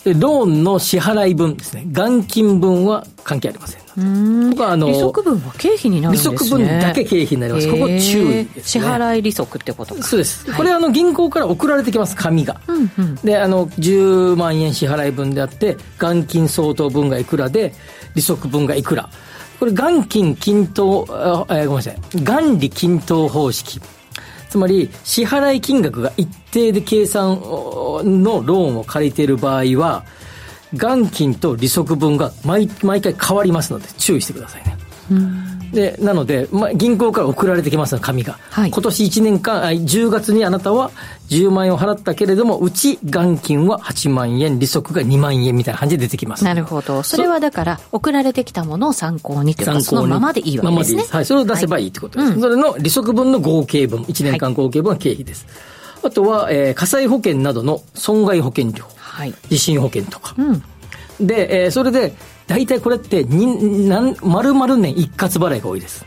[0.06, 1.84] うん、ローンの支払い分ですね。
[1.86, 3.84] 元金分は関係ありません。
[3.96, 6.34] うんあの利息分は経費になるんですね。
[6.34, 7.72] 利息分だけ経費になります。
[7.72, 10.50] ここ注意です、ね、支払い利息ってことそうです。
[10.50, 12.60] はい、これあの銀行から送られてきます、紙が。
[12.66, 17.76] うんうん、で、あの、10万円支払い分であって、元金相当分がいくらで、
[18.16, 19.12] 利息分がいくら。
[19.64, 23.80] これ元金均等、えー、ごめんなさい、元利均等方式。
[24.50, 30.04] つまり、支払い金額が一定で計算のローンを借りている場合は、
[30.74, 34.78] 元金と利息分が毎毎回変わりますので、注意してくださいね。
[35.12, 38.38] うんで、なので、まあ、銀行から送られてきます紙が。
[38.52, 40.92] はい、今年1年間、10月にあなたは
[41.30, 46.44] 10万円を払ったけれども、うち元金は8万円、利息が2万円みたいな感じで出てきます。
[46.44, 47.02] なるほど。
[47.02, 51.06] それはだから、送られてきたものを参考にというか、そのままでいいわけですね。
[51.10, 52.28] はい、それを出せばいいってことです。
[52.28, 55.48] はいうん、それの利息分の合計分、1年間合計分は経費です。
[56.04, 60.36] はい、あとは、えー、火災保険などの損害保険料、はい、地震保険とか。
[60.38, 60.64] うん
[61.20, 62.14] で、えー、それで、
[62.54, 66.06] 大体これってになん丸々年一括払いが多いです。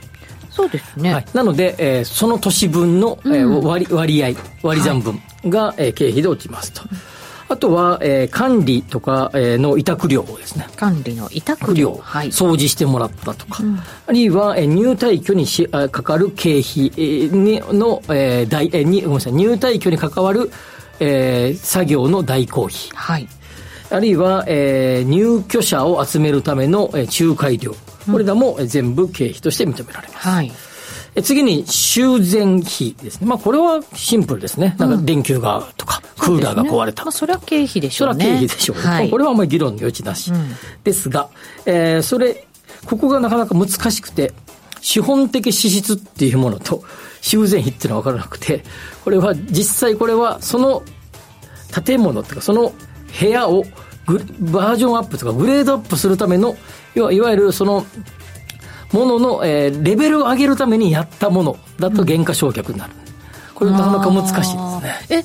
[0.49, 1.12] そうですね。
[1.12, 4.28] はい、なので、えー、その年分の、えー、割割合、
[4.62, 6.82] 割り算分が、はい、えー、経費で落ちますと。
[7.49, 10.68] あとは、えー、管理とか、えー、の委託料ですね。
[10.76, 11.99] 管理の委託料。
[12.01, 13.64] はい、掃除してもらったとか。
[13.64, 20.53] うん、あるいは、えー、入退去にしかかる経費、えー、にの、えー、代、えー、に、ごめんなさい、入退去に関わる、
[21.01, 22.76] えー、作業の代行費。
[22.94, 23.28] はい。
[23.91, 27.74] あるいは、えー、入居者を集めるための、えー、仲介料。
[28.11, 30.28] これらも、え全部経費として認められます。
[30.28, 30.53] はい。
[31.14, 33.26] え次に、修繕費ですね。
[33.26, 34.76] まあ、これはシンプルですね。
[34.78, 37.05] なんか、電球が、とか、クーラーが壊れた。
[37.05, 38.24] まあ、それは経費でしょうね。
[38.24, 38.82] それは経費でしょうね。
[38.82, 40.30] はい、これはあまり議論の余地なし。
[40.30, 40.51] うん、
[40.84, 41.28] ですが、
[41.64, 42.47] えー、それ、
[42.87, 44.32] ここがなかなか難しくて、
[44.80, 46.84] 資本的支出っていうものと、
[47.20, 48.62] 修繕費っていうのは分からなくて、
[49.05, 50.82] これは実際これはその
[51.84, 52.72] 建物っていうか、その
[53.18, 53.64] 部屋を
[54.40, 56.56] バージョンアップとかグレードアップするための、
[56.94, 57.86] いわいわゆるその、
[58.92, 62.92] ものの、えー、レベルを上げるためにやったものだと減価償却になる。
[63.54, 65.24] これなかなか難しいですね。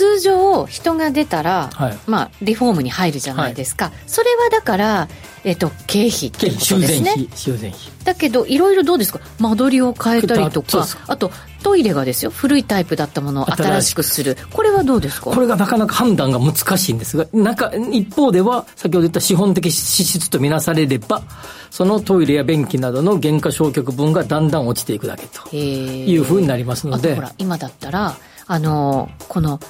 [0.00, 1.98] 通常人が出たら、はい。
[2.06, 5.08] まあ、リフォームに入るじゃないですか、それはだから、
[5.44, 7.10] えっと経費っていうこと修ですね。
[7.10, 7.80] 繕費修繕費。
[8.04, 9.20] だけどいろいろどうですか？
[9.38, 11.30] 間取りを変えたりとかあと
[11.62, 12.30] トイレがですよ。
[12.30, 14.02] 古いタイプだったものを新しく。
[14.02, 14.38] する。
[14.52, 15.30] これはどうですか？
[15.30, 21.22] これがなかなか判断が難しいんですが、中、一方では、先ほど言った資本的支出とみなされれば、
[21.70, 27.12] そのトイレや便器などの減価償却分がだんだん落ちていくだけといいうふうになりますので。
[27.12, 29.60] あとほ、ら今だったらあのこの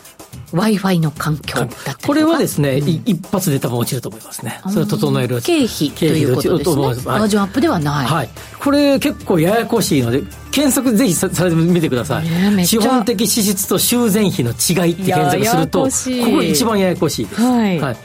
[0.53, 4.61] w i f i の環境だったこれはですね、い一発で多分落ちると思いますね。
[4.68, 5.41] それを整える。
[5.43, 6.76] 経費ということです。
[6.76, 8.28] ねバージョンアップではない、はい。
[8.59, 12.24] これ結構ややこしいので、検索ぜひさされてみてください。
[12.57, 15.78] ね資本的支出と修繕費の違いって検索すると、
[16.11, 17.41] ややここ一番ややこしいです。
[17.43, 17.97] はい。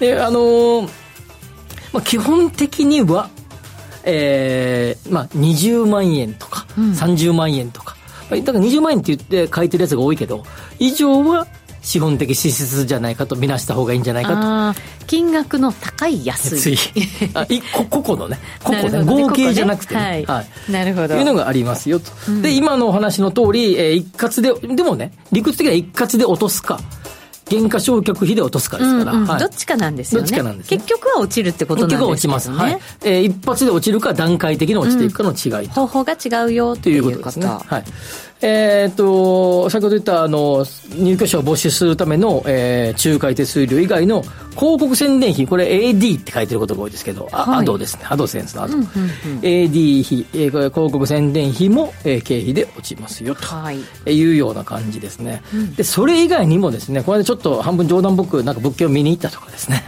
[0.00, 1.02] で、あのー
[1.92, 3.30] まあ、基本的には、
[4.04, 7.96] えー、まあ、20万円とか、30万円とか、
[8.30, 10.44] まあだから20万円って言って書いてるやつが多いけど、
[10.78, 11.46] 以上は
[11.82, 14.80] 資本的支出じゃないかと見なした方がいいんじゃないかと。
[15.06, 16.76] 金額の高い安い。
[17.34, 18.38] あいこ個々のね。
[18.62, 19.04] 個々ね。
[19.04, 19.04] ね。
[19.04, 20.24] 合計じゃなくて、ね。
[20.26, 20.72] 個々ねはい。
[20.72, 21.14] なるほど。
[21.14, 22.10] いうのがありますよと、
[22.40, 26.80] で今のお話の通り、えー一括ででもね理屈的には一括で落とすか
[27.48, 29.26] 減価償却費で落とすかですから、うんうん。
[29.26, 29.40] はい。
[29.40, 30.28] どっちかなんですよね。
[30.28, 30.76] どっちかなんですね。
[30.78, 32.78] 結局は落ちるってことなんですね、結局落ちます、はい。
[33.02, 37.46] えー一発で落ちるか段階的に落ちていくかの違いと、方法が違うよといいううことですね。
[37.46, 37.84] はい。
[38.44, 40.66] えっ、と、先ほど言った、あの、
[40.96, 47.58] 入居者を募集するための、えー仲介手数料以外の広告宣伝費、これ AD って書いてることが多いですけど、あはい。
[47.60, 48.04] アドですね。
[48.08, 48.76] アドセンスのアド。
[48.76, 53.78] AD 費、えー広告宣伝費も、えー経費で落ちますよ、とはい。
[54.12, 55.42] いうような感じですね。
[55.76, 59.84] で、それ以外にもですね、これでちょっと半分冗談僕、なんか物件を見に行ったとかですね、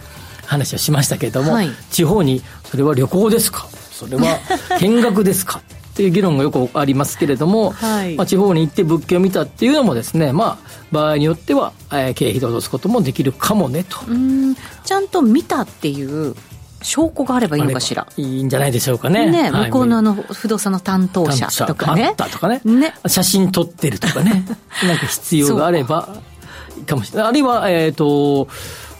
[0.46, 1.70] 話をしましたけれども、はい。
[1.90, 2.40] 地方に、
[2.70, 3.66] それは旅行ですか？
[3.90, 4.38] それは
[4.80, 5.60] 見学ですか？
[5.94, 8.16] っていう議論がよくありますけれども、はい。
[8.16, 13.98] まあ、地方に行って物件を見たっていうのもですね、まあ、場合によっては、えー経費で落とすこともできるかもねと。
[14.08, 14.56] うん。
[14.84, 16.34] ちゃんと見たっていう
[16.82, 18.08] 証拠があればいいのかしら？
[18.16, 19.30] いいんじゃないでしょうかね。
[19.30, 19.66] ね、はい。
[19.66, 22.08] 向こうのあの不動産の担当者とかね。
[22.08, 22.92] あったとかねね。
[23.06, 24.44] 写真撮ってるとかね。
[24.84, 26.08] なんか必要があれば
[26.76, 27.28] いいかもしれない。
[27.28, 28.48] あるいはえっ、と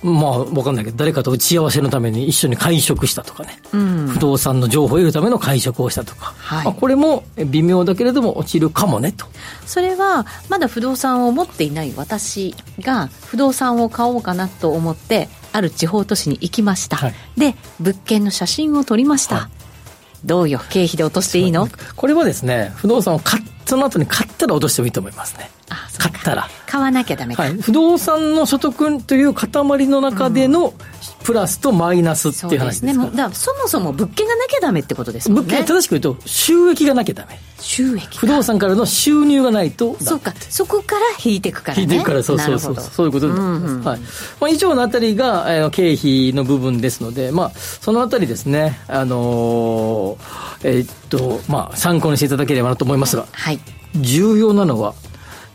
[0.04, 6.64] まあわかんないけど誰かと打ち合わせのために一緒に会食したとかね、不動産の情報を得るための会食をしたとか、はい。
[6.66, 9.26] まあ、これも微妙だけれども落ちるかもねと。
[9.64, 17.14] それはまだ不動産を持っていない私が不動産を買おうかなと思ってある地方都市に行きました、はい。
[17.38, 20.26] で物件の写真を撮りました、はい。
[20.26, 21.68] どうよ経費で落としていいの？
[21.96, 25.50] これはですね不動産を買っその後に買ったら落としてもいいと思いますね
[25.98, 26.48] 買ったら。
[26.66, 29.48] 買わなきゃダメか、はい、不動産の所得という塊
[29.86, 30.74] の中での
[31.22, 35.46] プラスとマイナスってそいうう話ですねだからそもそも物件がなきゃダメってことですもんね。
[35.46, 37.38] 物件正しく言うと収益がなきゃダメ。
[37.60, 40.34] 収益不動産からの収入がないとそうか。
[40.50, 41.82] そこから引いていくからね。
[41.82, 42.76] 引いていくからそうそうそう。
[42.76, 44.00] そういうことになります、はい。
[44.00, 50.18] まあ、以上のあたりが、えー経費の部分ですので、まあ、そのあたりですね、あのー
[50.64, 53.26] えーっとまあ、参考にしていただければなと思いますが。
[53.32, 53.60] はい。
[53.96, 54.94] 重要なのは、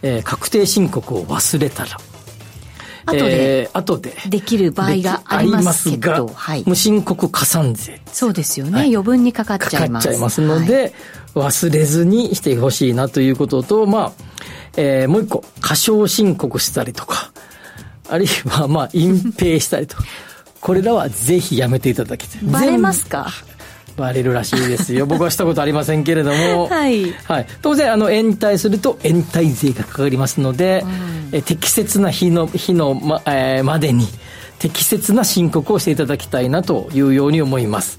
[0.02, 1.97] えー確定申告を忘れたら。
[3.06, 4.14] 後で、えー後で。
[4.28, 6.64] できる場合がありますけどはい。
[6.66, 8.02] 無申告加算税。
[8.12, 8.95] そうですよね、はい。
[8.95, 10.08] 余分にかかっちゃかいます。
[10.08, 10.93] かっちゃいますので、
[11.36, 14.12] 忘れずにしてほしいなということと、まあ、
[14.78, 17.32] えーもう一個、過少申告したりとか、
[18.10, 20.04] あるいは、まあ、隠蔽したりとか、
[20.62, 22.41] これらはぜひやめていただきたい。
[22.43, 23.28] バレますか？
[24.00, 25.06] バレるらしいですよ。
[25.06, 27.47] 僕はしたことありませんけれども、 はいはい。
[27.62, 30.86] 当然、あの、延滞すると延滞税がかかりますので、
[31.32, 34.08] え適切な日の、日のま、えーまでに、
[34.58, 37.97] 適切な申告をしていただきたいなというように思います。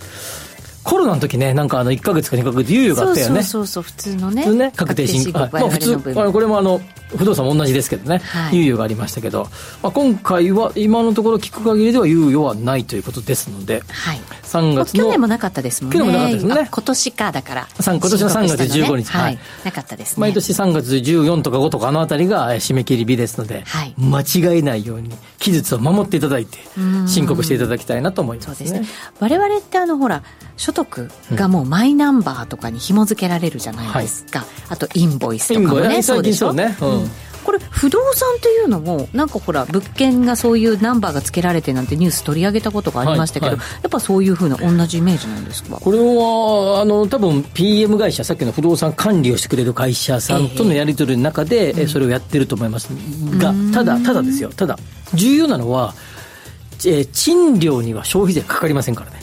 [0.82, 3.42] コロナの時ね、なんかあの、1ヶ月か2ヶ月猶予があったよね。
[3.42, 5.38] そうそうそう普通のね普通ね、確定申告。
[5.38, 6.80] はいまあ普通、あのこれもあの、
[7.16, 8.56] 不動産も同じですけどね、はい。
[8.56, 9.48] 猶予がありましたけど、
[9.82, 14.20] まあ、今回は今のところ聞く限りでは猶予はないということですので、はい。
[14.44, 15.04] 3月の。
[15.04, 15.98] 去年もなかったですもんね。
[15.98, 16.54] 去年もなかったですね。
[16.62, 17.68] あ今年かだから。
[17.78, 19.04] 今年の3月15日。
[19.10, 19.38] はい、はい。
[19.64, 20.20] なかったですね。
[20.20, 23.94] 毎年3月14とか5とかあのあたりがえー締め切り日ですので、はい。
[23.98, 26.58] 間違えないように期日を守っていただいて
[27.06, 28.54] 申告していただきたいなと思いますね。
[28.54, 28.88] そうですね。
[29.18, 30.22] 我々ってあのほら
[30.56, 36.02] 所得がもうマイナンバーとかに紐付けられるじゃないですか、あとインボイスとかもね。
[36.02, 37.10] そうでしょ最近そうねうん。
[37.42, 45.78] これ不動産っていうのもなんかほら物件がそういうナンバーが付けられてなんてニュース取り上げたことがありましたけど、はいはやっぱそういうふうな同じイメージなんですか？
[45.80, 52.88] これは、あの、多分 PM 会社、さっきの不動産管理をしてくれる会社さんとのやり取りの中で、えそれをやってると思います。
[53.38, 54.78] が、ただ、ただですよ、ただ、
[55.14, 55.94] 重要なのは、
[56.84, 59.20] えー賃料には消費税かかりませんからね。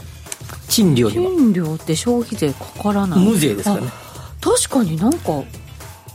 [0.69, 1.23] 賃料には。
[1.29, 3.19] 賃料って消費税かからない。
[3.23, 3.87] 無税ですからね。
[3.91, 4.07] あ
[4.41, 5.43] 確かになんか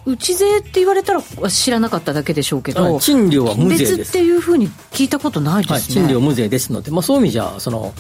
[0.05, 3.97] 内税って言われたら知らなかっただけでしょうけど、賃料は無税です。
[3.99, 7.95] 別っていうふうに聞いたことないですね、はい、賃料無税ですので、まあ、そういう意味じゃその、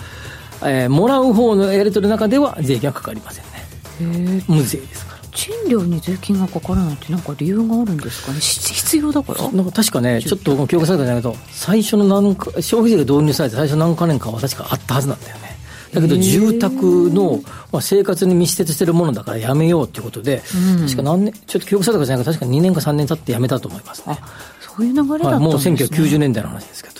[0.64, 4.42] えー、もらう方のやり取りの中では税金はかかりませんね。
[4.48, 5.22] 無税ですから。
[5.32, 8.40] 賃料に税金がかからないってなんか理由があるんですかね？
[8.40, 9.50] 必要だから？
[9.50, 10.66] なんか確かねちょっと。
[10.66, 15.51] 記憶されたんだけど最初の何か消費税が導入されて最初何か年かは確かあったはずなんだよね
[15.93, 20.43] だけど住宅の、まあ、生活に密接してるものだからやめようということで、
[20.78, 24.18] うん、確か何年、ちょっと記憶されたかじゃないか、確か2年か3年経ってやめたと思いますね。
[24.61, 26.95] そういう流れだったんですね、はい、もう1990年代の話ですけど、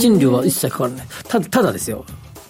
[0.00, 1.06] 賃料は一切かからない。
[1.28, 2.04] ただただですよ、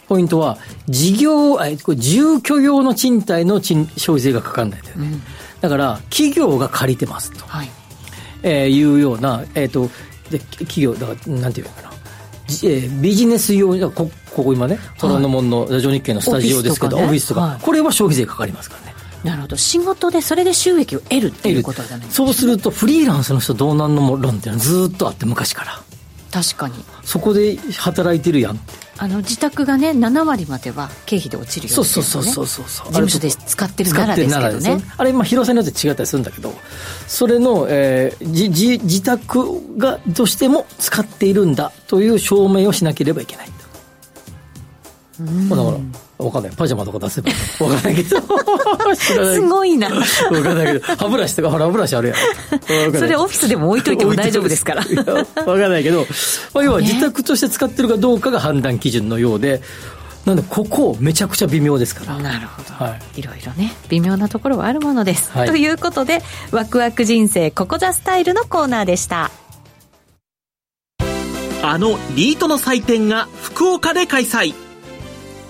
[0.09, 0.57] ポイントは、
[0.89, 5.09] 事業、えこれ住居用の賃貸の賃消費税がかからないんだよね。
[5.09, 5.23] うん、
[5.61, 7.71] だから、企業が借りてますと、はい、
[8.43, 9.91] えー、いうような、えっ、ー、と、
[10.31, 11.94] で企業、だから、なんていうのかな。
[12.49, 18.95] えー、ビジネス用こここ今ね虎ノ門のラジオ日経のスタジオですけど、オフィスとか、はい、これは消費税かかりますからね。
[19.25, 19.57] なるほど。
[19.57, 25.83] 仕事でそれで収益を得るっていうことじゃないですか、そうするとフリーランスの人どうなんのも論っていうのはずっとあって昔から。
[26.31, 26.75] 確かに。
[27.05, 28.61] そこで働いてるやん
[28.97, 32.87] あの自宅がね7割までは経費で落ちるように、ね、そうそうそうそうそう。
[32.87, 34.85] 事務所で使ってるならですけどね。
[34.97, 36.53] あれまあ広さによって違ったりするんだけど
[37.07, 43.49] それの、えー、じじ自宅がとしても使っているんだという証明をしなければいけない
[45.49, 45.79] だから
[46.19, 46.53] わかんない。
[46.57, 47.31] パジャマとか出せば。
[47.67, 48.21] わかんないけど。
[48.95, 49.89] すごいな。
[49.89, 50.03] わ
[50.43, 50.97] かんないけど。
[50.97, 52.93] 歯ブラシとか、ほら、歯ブラシあるやん。
[52.93, 54.85] それオフィスでも置いといても大丈夫ですから。
[54.85, 56.07] わかんないけど、
[56.55, 59.61] まあ、要は自宅として使ってるかどうかが判断基準のようで、
[60.25, 62.17] なんでここめちゃくちゃ微妙ですから。
[62.19, 63.75] なるほど、はい、いろいろね。
[63.89, 69.31] 微妙なところはあるものです、はい、ということでワクワク人生ここザスタイルのコーナーでした。
[71.63, 74.55] あのリートの祭典が福岡で開催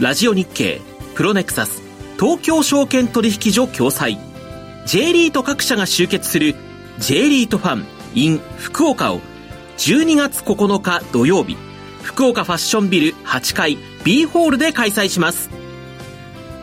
[0.00, 0.80] ラジオ日経、
[1.14, 1.80] プロネクサス、
[2.18, 4.18] 東京証券取引所共催、
[4.86, 6.56] J リート各社が集結する
[6.98, 9.20] J リートファン in 福岡を
[9.78, 11.56] 12月9日土曜日、
[12.02, 15.48] 福岡ファッションビル8階 B ホールで開催します。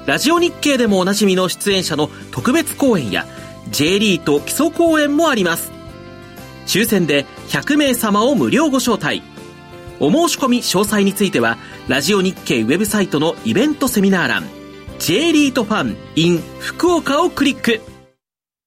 [0.05, 3.25] ラジオ日経でもおなじみの出演者の特別公演や
[3.69, 5.71] J リート基礎公演もあります。
[6.67, 9.23] 抽選で100名様を無料ご招待。
[10.01, 14.49] お申し込み詳細については、ラジオ日経ウェブサイトのイベントセミナー欄、
[14.97, 17.81] J リートファン in 福岡をクリック。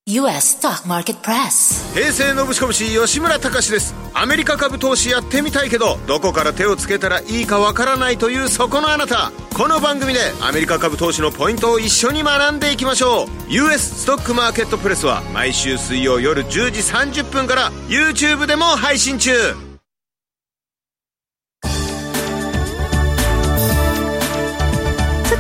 [0.06, 3.94] US Stock Market Press 平成のぶしこぶし吉村隆です。
[4.12, 9.32] アメリカ株投資やってみたいけどどこから手をつけたらいいかわからないというそこのあなた。
[9.56, 13.28] この番組でアメリカ株投資のポイントを一緒に学んでいきましょう。
[13.48, 16.80] US ストックマーケットプレスは毎週水曜夜10時
[17.22, 19.32] 30分から YouTube でも配信中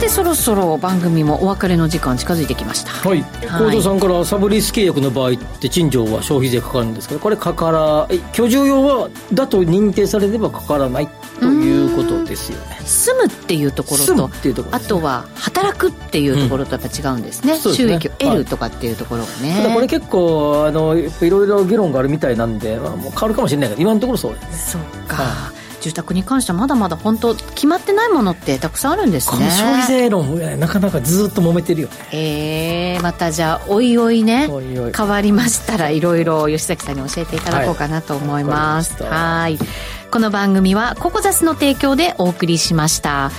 [0.04, 2.90] てそろそろ番組もお別れの時間近づいてきました。
[2.90, 3.22] はい。
[3.22, 11.08] 幸三さんからサブリース契約の場合って賃料は消費税かかるんですけどこれかから居住用はだと認定されればかからない
[11.40, 12.76] ということですよね。
[12.84, 17.54] 住むっていうところとところ、ね、あとは働くっていうところとやっぱ違うんですね。
[17.54, 24.82] うん、収益を得るとかっていうところがね、はい、ただこれ結構あのいろいろ議論があるみたいなんで、まあ、もう変わるかもしれないけど今のところそうですね。
[24.82, 29.36] そうか、はい住宅に関してはまだまだ本当決まってないものってたくさんあるんですね。
[29.36, 31.94] この消費税論ねなかなかずっと揉めてるよね。
[32.12, 34.48] ええー、またじゃあおいおいね
[34.96, 39.02] 変わりましたらいろいろ吉崎さんに教えていただこうかなと思います。
[39.02, 39.58] はい。
[40.10, 43.30] この番組はココザスの提供でお送りしました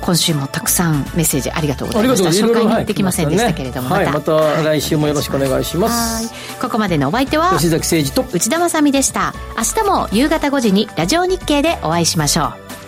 [0.00, 2.30] 今週もたくさんメッセージありがとうございました。
[2.30, 6.32] 紹介にできませんでしたけれども、はい、また来週もよろしくお願いします。
[6.60, 8.36] ここまでのお相手は吉崎誠二と。
[8.36, 9.34] 内田まさでした。
[9.56, 12.79] 明日も夕方5時にラジオ日経でお会いしましょう